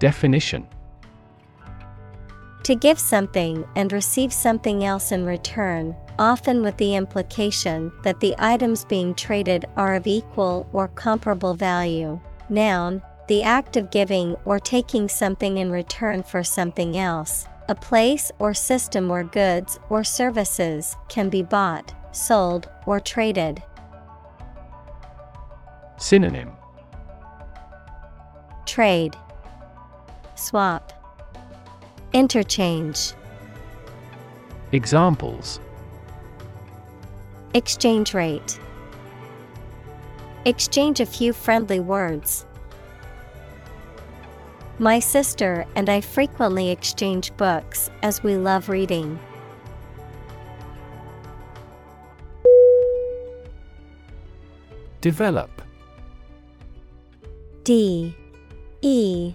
[0.00, 0.66] Definition
[2.62, 8.34] To give something and receive something else in return, often with the implication that the
[8.38, 12.18] items being traded are of equal or comparable value.
[12.48, 18.32] Noun, the act of giving or taking something in return for something else, a place
[18.38, 23.62] or system where goods or services can be bought, sold, or traded.
[25.98, 26.52] Synonym
[28.64, 29.14] Trade,
[30.40, 30.90] Swap,
[32.14, 33.12] Interchange.
[34.72, 35.60] Examples
[37.52, 38.58] Exchange rate.
[40.46, 42.46] Exchange a few friendly words.
[44.78, 49.18] My sister and I frequently exchange books as we love reading.
[55.02, 55.50] Develop
[57.62, 58.16] D
[58.80, 59.34] E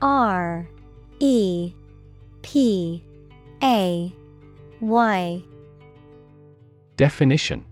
[0.00, 0.68] R
[1.18, 1.72] E
[2.42, 3.02] P
[3.62, 4.12] A
[4.80, 5.42] Y.
[6.96, 7.64] Definition.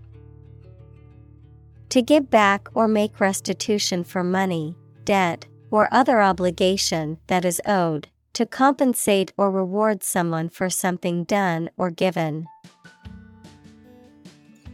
[1.89, 4.75] To give back or make restitution for money,
[5.05, 11.69] debt, or other obligation that is owed, to compensate or reward someone for something done
[11.77, 12.47] or given.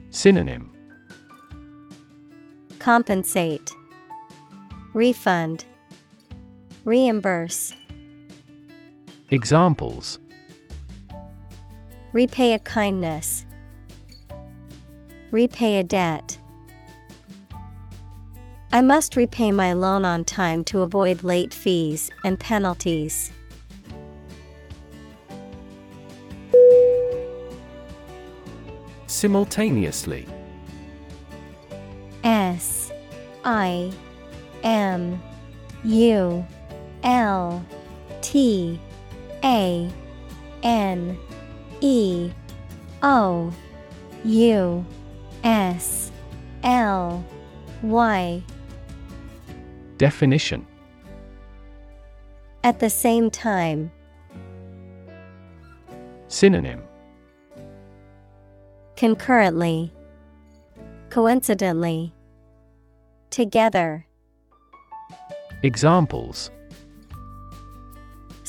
[0.09, 0.71] Synonym.
[2.79, 3.71] Compensate,
[4.93, 5.65] Refund,
[6.85, 7.73] Reimburse,
[9.29, 10.19] Examples.
[12.11, 13.45] Repay a kindness,
[15.31, 16.37] Repay a debt.
[18.71, 23.31] I must repay my loan on time to avoid late fees and penalties.
[29.07, 30.27] Simultaneously.
[32.23, 32.91] S
[33.43, 33.91] I
[34.63, 35.21] M
[35.83, 36.45] U
[37.03, 37.63] L
[38.21, 38.79] T
[39.43, 39.89] A
[40.63, 41.17] N
[41.81, 42.31] E
[43.01, 43.53] O
[44.23, 44.85] U
[45.43, 46.11] S
[46.63, 47.23] L
[47.81, 48.43] Y.
[49.97, 50.65] Definition.
[52.63, 53.91] At the same time,
[56.29, 56.81] Synonym.
[58.95, 59.91] Concurrently,
[61.09, 62.13] coincidentally,
[63.29, 64.07] together,
[65.63, 66.51] Examples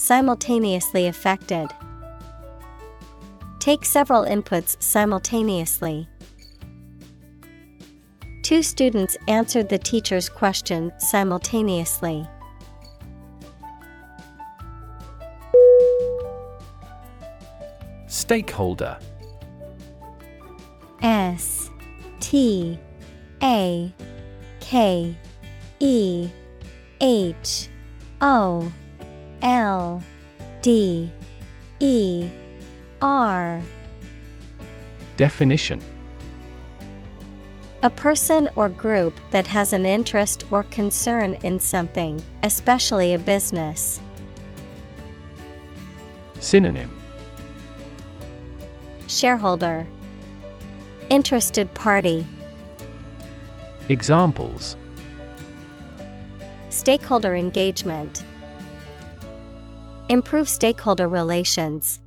[0.05, 1.67] simultaneously affected.
[3.59, 6.07] Take several inputs simultaneously.
[8.43, 12.29] Two students answered the teacher's question simultaneously.
[18.07, 18.99] Stakeholder
[21.03, 21.71] S
[22.21, 22.79] T
[23.43, 23.91] A
[24.61, 25.17] K
[25.81, 26.29] E
[27.01, 27.69] H
[28.21, 28.71] O
[29.45, 30.03] L
[30.63, 31.13] D
[31.79, 32.29] E
[33.03, 33.61] R.
[35.19, 35.83] Definition.
[37.83, 44.01] A person or group that has an interest or concern in something, especially a business.
[46.41, 46.91] Synonym.
[49.09, 49.87] Shareholder.
[51.11, 52.27] Interested party.
[53.91, 54.79] Examples.
[56.71, 58.25] Stakeholder engagement
[60.11, 62.01] Improve stakeholder relations.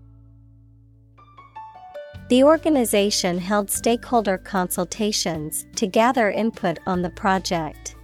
[2.29, 7.95] The organization held stakeholder consultations to gather input on the project.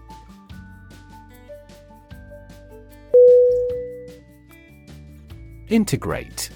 [5.70, 6.50] Integrate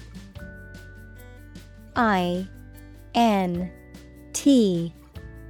[1.94, 2.46] I
[3.14, 3.70] N
[4.32, 4.92] T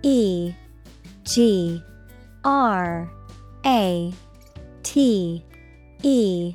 [0.03, 0.53] E
[1.25, 1.83] G
[2.45, 3.11] R
[3.65, 4.13] A
[4.83, 5.45] T
[6.03, 6.55] E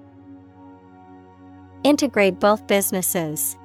[1.83, 3.57] Integrate both businesses.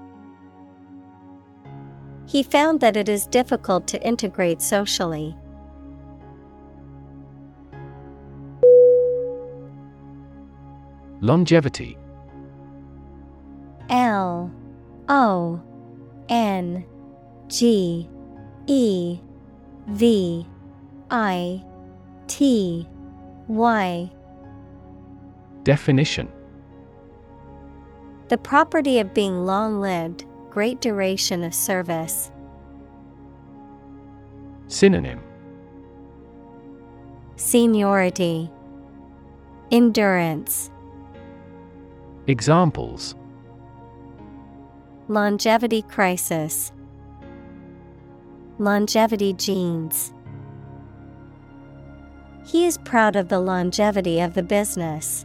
[2.27, 5.37] He found that it is difficult to integrate socially.
[11.21, 11.97] Longevity
[13.89, 14.51] L
[15.09, 15.61] O
[16.29, 16.85] N
[17.49, 18.09] G
[18.67, 19.19] E
[19.89, 20.47] V
[21.11, 21.65] I
[22.27, 22.89] T
[23.49, 24.11] Y
[25.63, 26.29] Definition
[28.29, 32.33] The property of being long lived, great duration of service.
[34.67, 35.21] Synonym
[37.37, 38.51] Seniority,
[39.71, 40.73] Endurance,
[42.27, 43.15] Examples
[45.07, 46.73] Longevity crisis,
[48.59, 50.13] Longevity genes.
[52.45, 55.25] He is proud of the longevity of the business.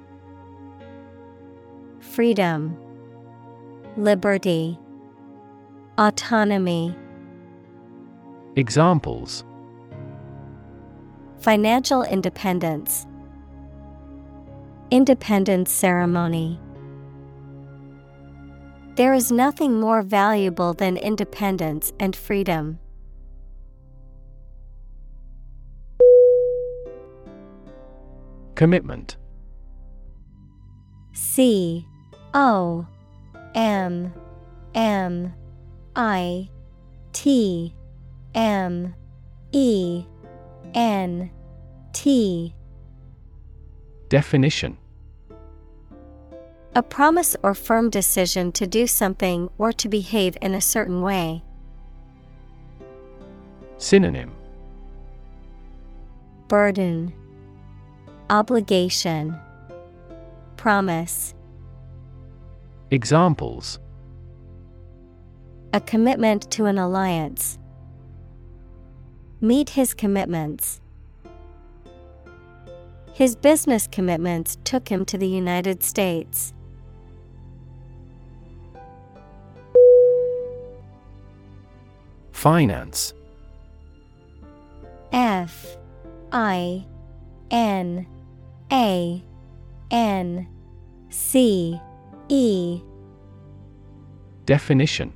[2.11, 2.77] Freedom,
[3.95, 4.77] Liberty,
[5.97, 6.93] Autonomy.
[8.57, 9.45] Examples
[11.39, 13.07] Financial independence.
[14.91, 16.59] Independence ceremony.
[18.95, 22.77] There is nothing more valuable than independence and freedom.
[28.55, 29.15] Commitment
[31.13, 31.87] C
[32.33, 32.85] O
[33.53, 34.13] M
[34.73, 35.33] M
[35.95, 36.49] I
[37.13, 37.73] T
[38.33, 38.93] M
[39.51, 40.05] E
[40.73, 41.29] N
[41.93, 42.53] T.
[44.09, 44.77] Definition.
[46.73, 51.43] A promise or firm decision to do something or to behave in a certain way.
[53.77, 54.31] Synonym.
[56.47, 57.13] Burden,
[58.29, 59.37] Obligation,
[60.55, 61.33] Promise.
[62.93, 63.79] Examples
[65.71, 67.57] A commitment to an alliance.
[69.39, 70.81] Meet his commitments.
[73.13, 76.53] His business commitments took him to the United States.
[82.33, 83.13] Finance
[85.13, 85.77] F
[86.33, 86.85] I
[87.51, 88.05] N
[88.69, 89.23] A
[89.91, 90.47] N
[91.09, 91.79] C
[92.33, 92.81] E.
[94.45, 95.11] Definition.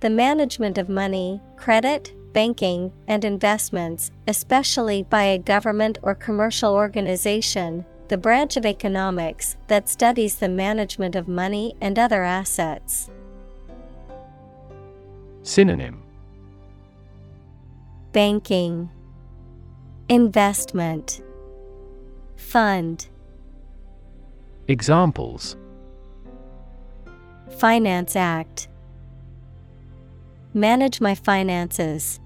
[0.00, 7.84] The management of money, credit, banking, and investments, especially by a government or commercial organization,
[8.08, 13.08] the branch of economics that studies the management of money and other assets.
[15.44, 16.02] Synonym.
[18.10, 18.90] Banking,
[20.08, 21.22] Investment,
[22.34, 23.06] Fund.
[24.68, 25.56] Examples
[27.58, 28.68] Finance Act
[30.54, 32.20] Manage my finances.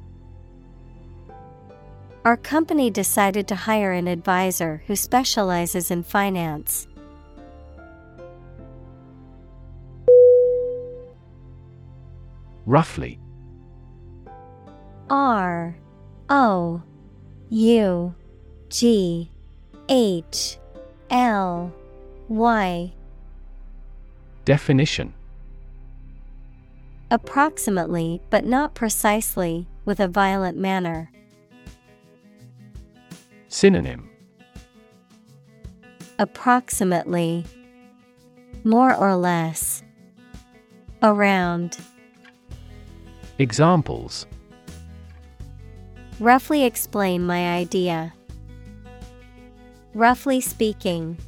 [2.26, 6.87] Our company decided to hire an advisor who specializes in finance.
[12.66, 13.18] Roughly
[15.09, 15.76] R
[16.28, 16.82] O
[17.49, 18.14] U
[18.68, 19.30] G
[19.89, 20.59] H
[21.11, 21.72] L
[22.29, 22.93] Y
[24.45, 25.12] Definition
[27.11, 31.11] Approximately, but not precisely, with a violent manner.
[33.49, 34.11] Synonym
[36.18, 37.45] Approximately,
[38.64, 39.85] more or less,
[41.03, 41.79] around.
[43.39, 44.27] Examples
[46.18, 48.14] Roughly explain my idea.
[49.95, 51.18] Roughly speaking,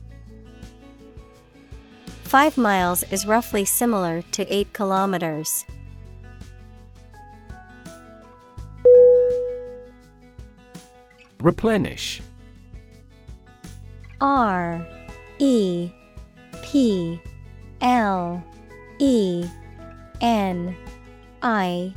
[2.29, 5.65] 5 miles is roughly similar to 8 kilometers.
[11.41, 12.21] Replenish
[14.21, 14.87] R
[15.39, 15.91] E
[16.63, 17.19] P
[17.81, 18.45] L
[18.99, 19.47] E
[20.21, 20.77] N
[21.41, 21.95] I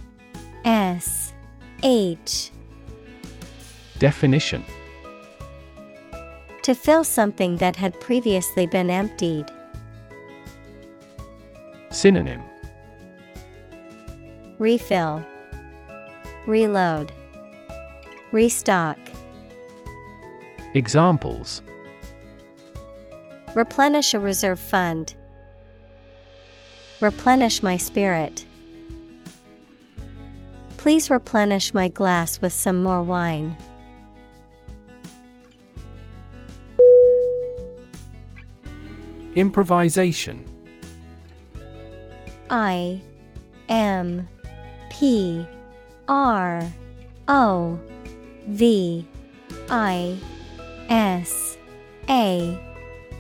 [0.64, 1.34] S
[1.84, 2.52] H
[4.00, 4.64] Definition
[6.64, 9.52] To fill something that had previously been emptied.
[11.92, 12.42] Synonym
[14.60, 15.26] Refill,
[16.48, 17.12] Reload,
[18.32, 18.98] Restock.
[20.74, 21.62] Examples
[23.56, 25.14] Replenish a reserve fund.
[27.02, 28.46] Replenish my spirit.
[30.78, 33.58] Please replenish my glass with some more wine.
[39.36, 40.51] Improvisation
[42.52, 43.02] I
[43.70, 44.28] M
[44.90, 45.48] P
[46.10, 46.62] R
[47.30, 47.80] O
[48.48, 49.08] V
[49.70, 50.18] I
[50.90, 51.58] S
[52.10, 52.60] A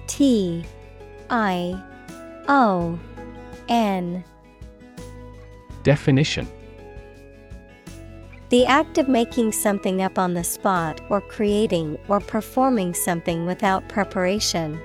[0.07, 0.63] T
[1.29, 1.81] I
[2.49, 2.99] O
[3.69, 4.23] N.
[5.83, 6.47] Definition.
[8.49, 13.87] The act of making something up on the spot or creating or performing something without
[13.87, 14.77] preparation.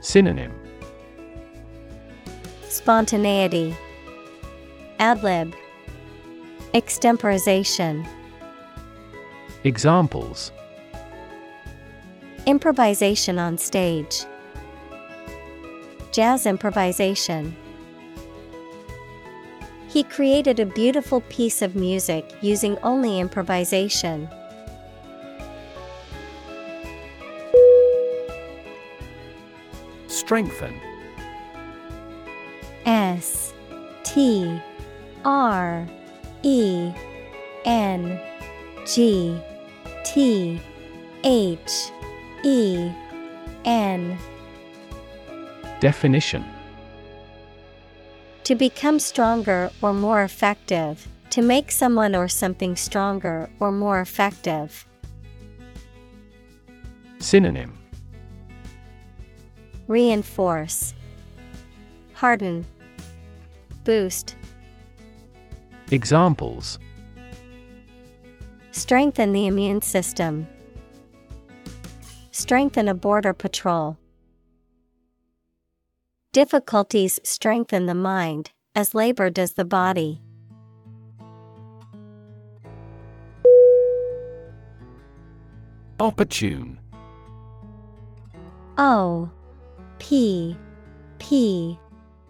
[0.00, 0.63] Synonym
[2.84, 3.74] Spontaneity,
[5.00, 5.54] Adlib,
[6.74, 8.06] Extemporization.
[9.64, 10.52] Examples
[12.44, 14.26] Improvisation on stage.
[16.12, 17.56] Jazz improvisation.
[19.88, 24.28] He created a beautiful piece of music using only improvisation.
[30.06, 30.78] Strengthen
[32.86, 33.54] S
[34.02, 34.60] T
[35.24, 35.86] R
[36.42, 36.92] E
[37.64, 38.20] N
[38.86, 39.40] G
[40.04, 40.60] T
[41.24, 41.90] H
[42.44, 42.90] E
[43.64, 44.18] N.
[45.80, 46.44] Definition.
[48.44, 54.86] To become stronger or more effective, to make someone or something stronger or more effective.
[57.18, 57.78] Synonym.
[59.88, 60.94] Reinforce,
[62.14, 62.66] Harden,
[63.84, 64.36] Boost.
[65.90, 66.78] Examples
[68.72, 70.46] Strengthen the immune system.
[72.30, 73.98] Strengthen a border patrol.
[76.32, 80.20] Difficulties strengthen the mind, as labor does the body.
[86.00, 86.80] Opportune
[88.76, 89.30] O
[90.00, 90.56] P
[91.20, 91.78] P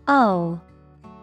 [0.06, 0.60] O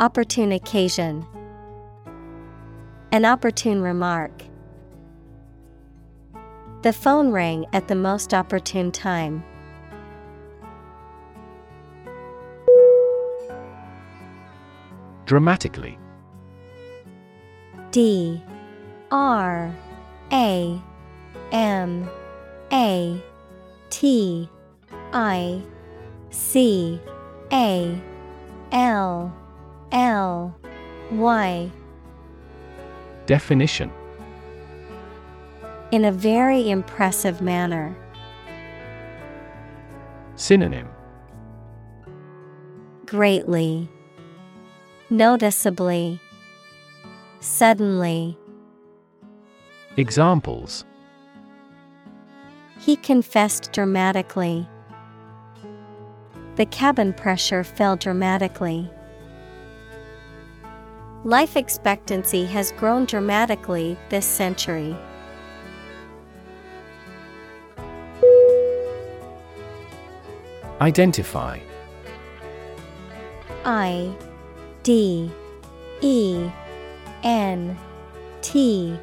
[0.00, 1.26] Opportune occasion.
[3.12, 4.32] An opportune remark.
[6.80, 9.44] The phone rang at the most opportune time.
[15.26, 15.98] Dramatically.
[17.90, 18.42] D.
[19.10, 19.70] R.
[20.32, 20.80] A.
[21.52, 22.08] M.
[22.72, 23.22] A.
[23.90, 24.48] T.
[25.12, 25.62] I.
[26.30, 26.98] C.
[27.52, 28.00] A.
[28.72, 29.36] L
[29.92, 30.56] L
[31.10, 31.70] Y
[33.26, 33.90] Definition
[35.90, 37.96] In a very impressive manner.
[40.36, 40.88] Synonym
[43.06, 43.88] Greatly,
[45.10, 46.20] Noticeably,
[47.40, 48.38] Suddenly.
[49.96, 50.84] Examples
[52.78, 54.68] He confessed dramatically.
[56.56, 58.88] The cabin pressure fell dramatically.
[61.24, 64.96] Life expectancy has grown dramatically this century.
[70.80, 71.60] Identify.
[73.66, 74.14] I
[74.82, 75.30] D
[76.00, 76.50] E
[77.22, 77.78] N
[78.40, 78.98] T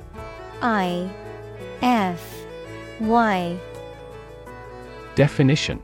[0.64, 1.08] I
[1.84, 2.36] F
[3.00, 3.60] Y.
[5.14, 5.84] Definition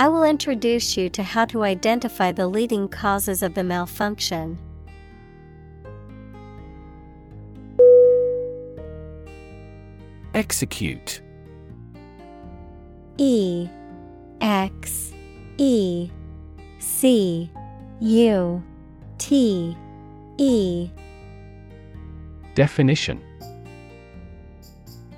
[0.00, 4.58] I will introduce you to how to identify the leading causes of the malfunction.
[10.32, 11.20] Execute.
[13.18, 13.68] E
[14.40, 15.12] X
[15.58, 16.08] E
[16.78, 17.50] C
[18.00, 18.62] U
[19.18, 19.76] T
[20.38, 20.90] E.
[22.54, 23.20] Definition.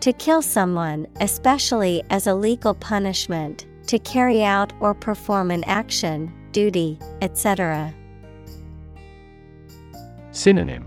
[0.01, 6.33] To kill someone, especially as a legal punishment, to carry out or perform an action,
[6.53, 7.93] duty, etc.
[10.31, 10.87] Synonym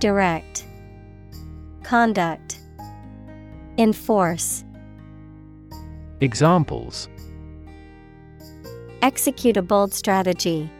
[0.00, 0.66] Direct
[1.82, 2.60] Conduct
[3.78, 4.64] Enforce
[6.20, 7.08] Examples
[9.00, 10.70] Execute a bold strategy.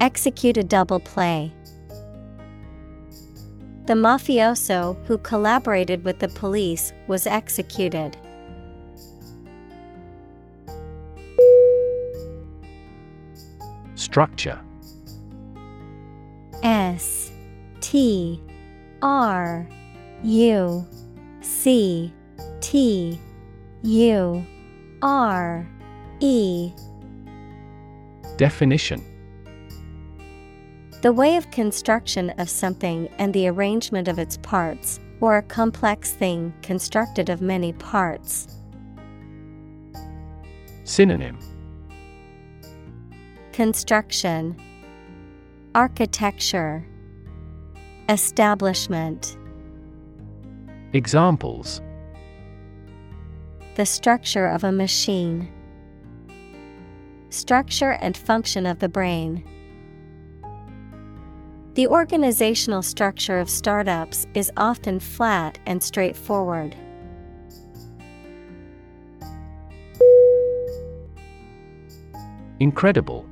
[0.00, 1.52] Execute a double play.
[3.84, 8.16] The mafioso who collaborated with the police was executed.
[14.12, 14.60] Structure.
[16.62, 17.32] S
[17.80, 18.42] T
[19.00, 19.66] R
[20.22, 20.86] U
[21.40, 22.12] C
[22.60, 23.18] T
[23.82, 24.46] U
[25.00, 25.66] R
[26.20, 26.72] E.
[28.36, 29.02] Definition.
[31.00, 36.12] The way of construction of something and the arrangement of its parts, or a complex
[36.12, 38.58] thing constructed of many parts.
[40.84, 41.38] Synonym
[43.52, 44.56] Construction
[45.74, 46.86] Architecture
[48.08, 49.36] Establishment
[50.94, 51.82] Examples
[53.74, 55.52] The structure of a machine.
[57.28, 59.44] Structure and function of the brain.
[61.74, 66.74] The organizational structure of startups is often flat and straightforward.
[72.58, 73.26] Incredible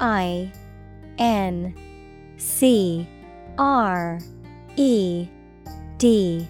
[0.00, 0.52] I
[1.18, 1.74] N
[2.36, 3.08] C
[3.58, 4.18] R
[4.76, 5.28] E
[5.98, 6.46] D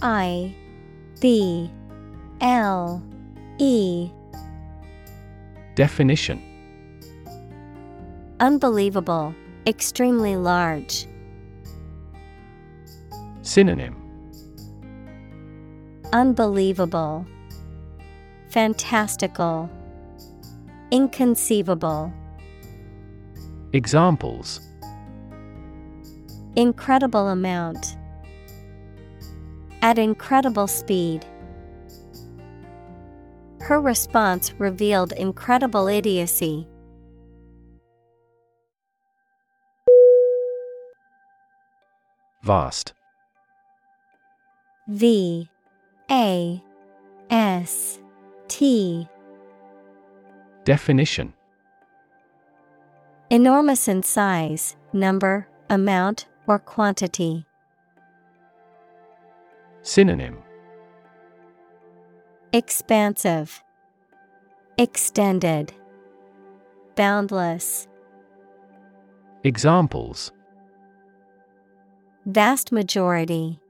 [0.00, 0.54] I
[1.20, 1.70] B
[2.40, 3.02] L
[3.58, 4.10] E.
[5.74, 6.42] Definition.
[8.40, 9.34] Unbelievable,
[9.66, 11.06] extremely large.
[13.42, 13.96] Synonym.
[16.12, 17.26] Unbelievable,
[18.48, 19.68] fantastical,
[20.90, 22.12] inconceivable.
[23.74, 24.60] Examples
[26.56, 27.98] Incredible amount.
[29.82, 31.26] At incredible speed.
[33.60, 36.66] Her response revealed incredible idiocy.
[42.42, 42.94] Vast
[44.88, 45.50] V
[46.10, 46.62] A
[47.28, 47.98] S
[48.48, 49.06] T
[50.64, 51.34] Definition
[53.30, 57.44] Enormous in size, number, amount, or quantity.
[59.82, 60.38] Synonym
[62.54, 63.62] Expansive,
[64.78, 65.74] Extended,
[66.96, 67.86] Boundless.
[69.44, 70.32] Examples
[72.24, 73.60] Vast majority,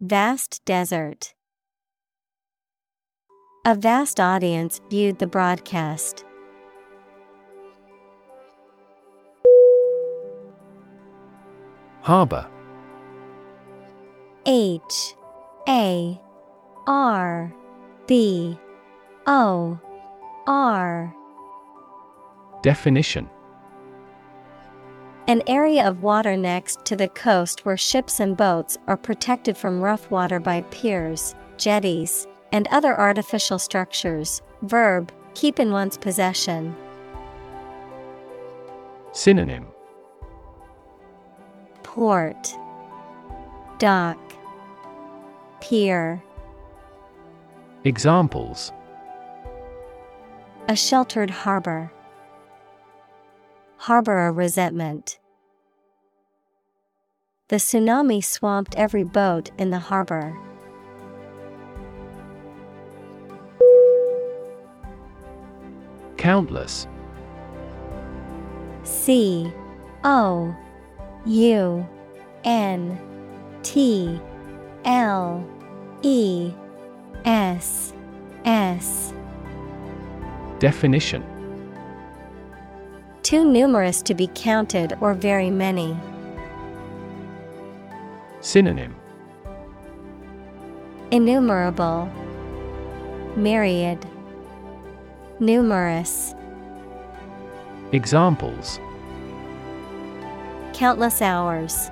[0.00, 1.34] Vast desert.
[3.66, 6.24] A vast audience viewed the broadcast.
[12.04, 12.46] Harbor
[14.44, 15.14] H
[15.66, 16.20] A
[16.86, 17.54] R
[18.06, 18.58] B
[19.26, 19.80] O
[20.46, 21.16] R
[22.62, 23.30] Definition
[25.28, 29.80] An area of water next to the coast where ships and boats are protected from
[29.80, 34.42] rough water by piers, jetties, and other artificial structures.
[34.60, 36.76] Verb, keep in one's possession.
[39.12, 39.73] Synonym
[41.94, 42.58] Port,
[43.78, 44.18] Dock,
[45.60, 46.20] Pier.
[47.84, 48.72] Examples
[50.66, 51.92] A sheltered harbor.
[53.76, 55.20] Harbor a resentment.
[57.46, 60.36] The tsunami swamped every boat in the harbor.
[66.16, 66.88] Countless
[68.82, 69.52] C
[70.02, 70.56] O
[71.26, 71.86] U
[72.44, 72.98] N
[73.62, 74.20] T
[74.84, 75.46] L
[76.02, 76.52] E
[77.24, 77.94] S
[78.44, 79.12] S.
[80.58, 81.24] Definition.
[83.22, 85.96] Too numerous to be counted or very many.
[88.40, 88.94] Synonym.
[91.10, 92.10] Innumerable,
[93.36, 94.04] Myriad,
[95.40, 96.34] Numerous.
[97.92, 98.78] Examples
[100.74, 101.88] Countless hours.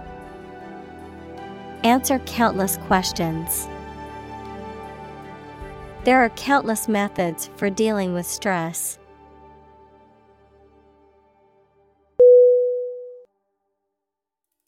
[1.85, 3.69] Answer countless questions.
[6.03, 8.99] There are countless methods for dealing with stress.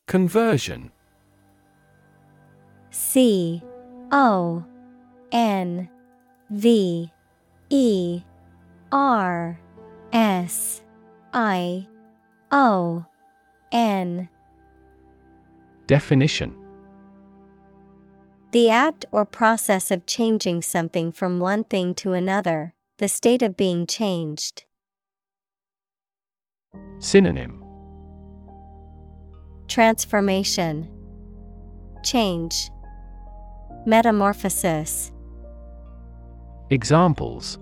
[0.07, 0.93] Conversion
[2.91, 3.61] C
[4.13, 4.65] O
[5.33, 5.89] N
[6.51, 7.11] V
[7.69, 8.23] E
[8.93, 9.59] R
[10.13, 10.83] S
[11.33, 11.89] I
[12.53, 13.05] O
[13.75, 14.29] N.
[15.89, 16.55] Definition.
[18.53, 23.57] The act or process of changing something from one thing to another, the state of
[23.57, 24.65] being changed.
[27.01, 27.65] Synonym.
[29.67, 30.89] Transformation,
[32.05, 32.71] Change,
[33.87, 35.11] Metamorphosis,
[36.71, 37.59] Examples.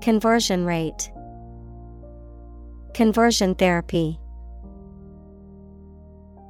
[0.00, 1.10] Conversion rate,
[2.94, 4.20] Conversion therapy.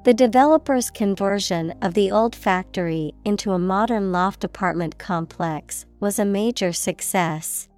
[0.04, 6.26] The developer's conversion of the old factory into a modern loft apartment complex was a
[6.26, 7.70] major success.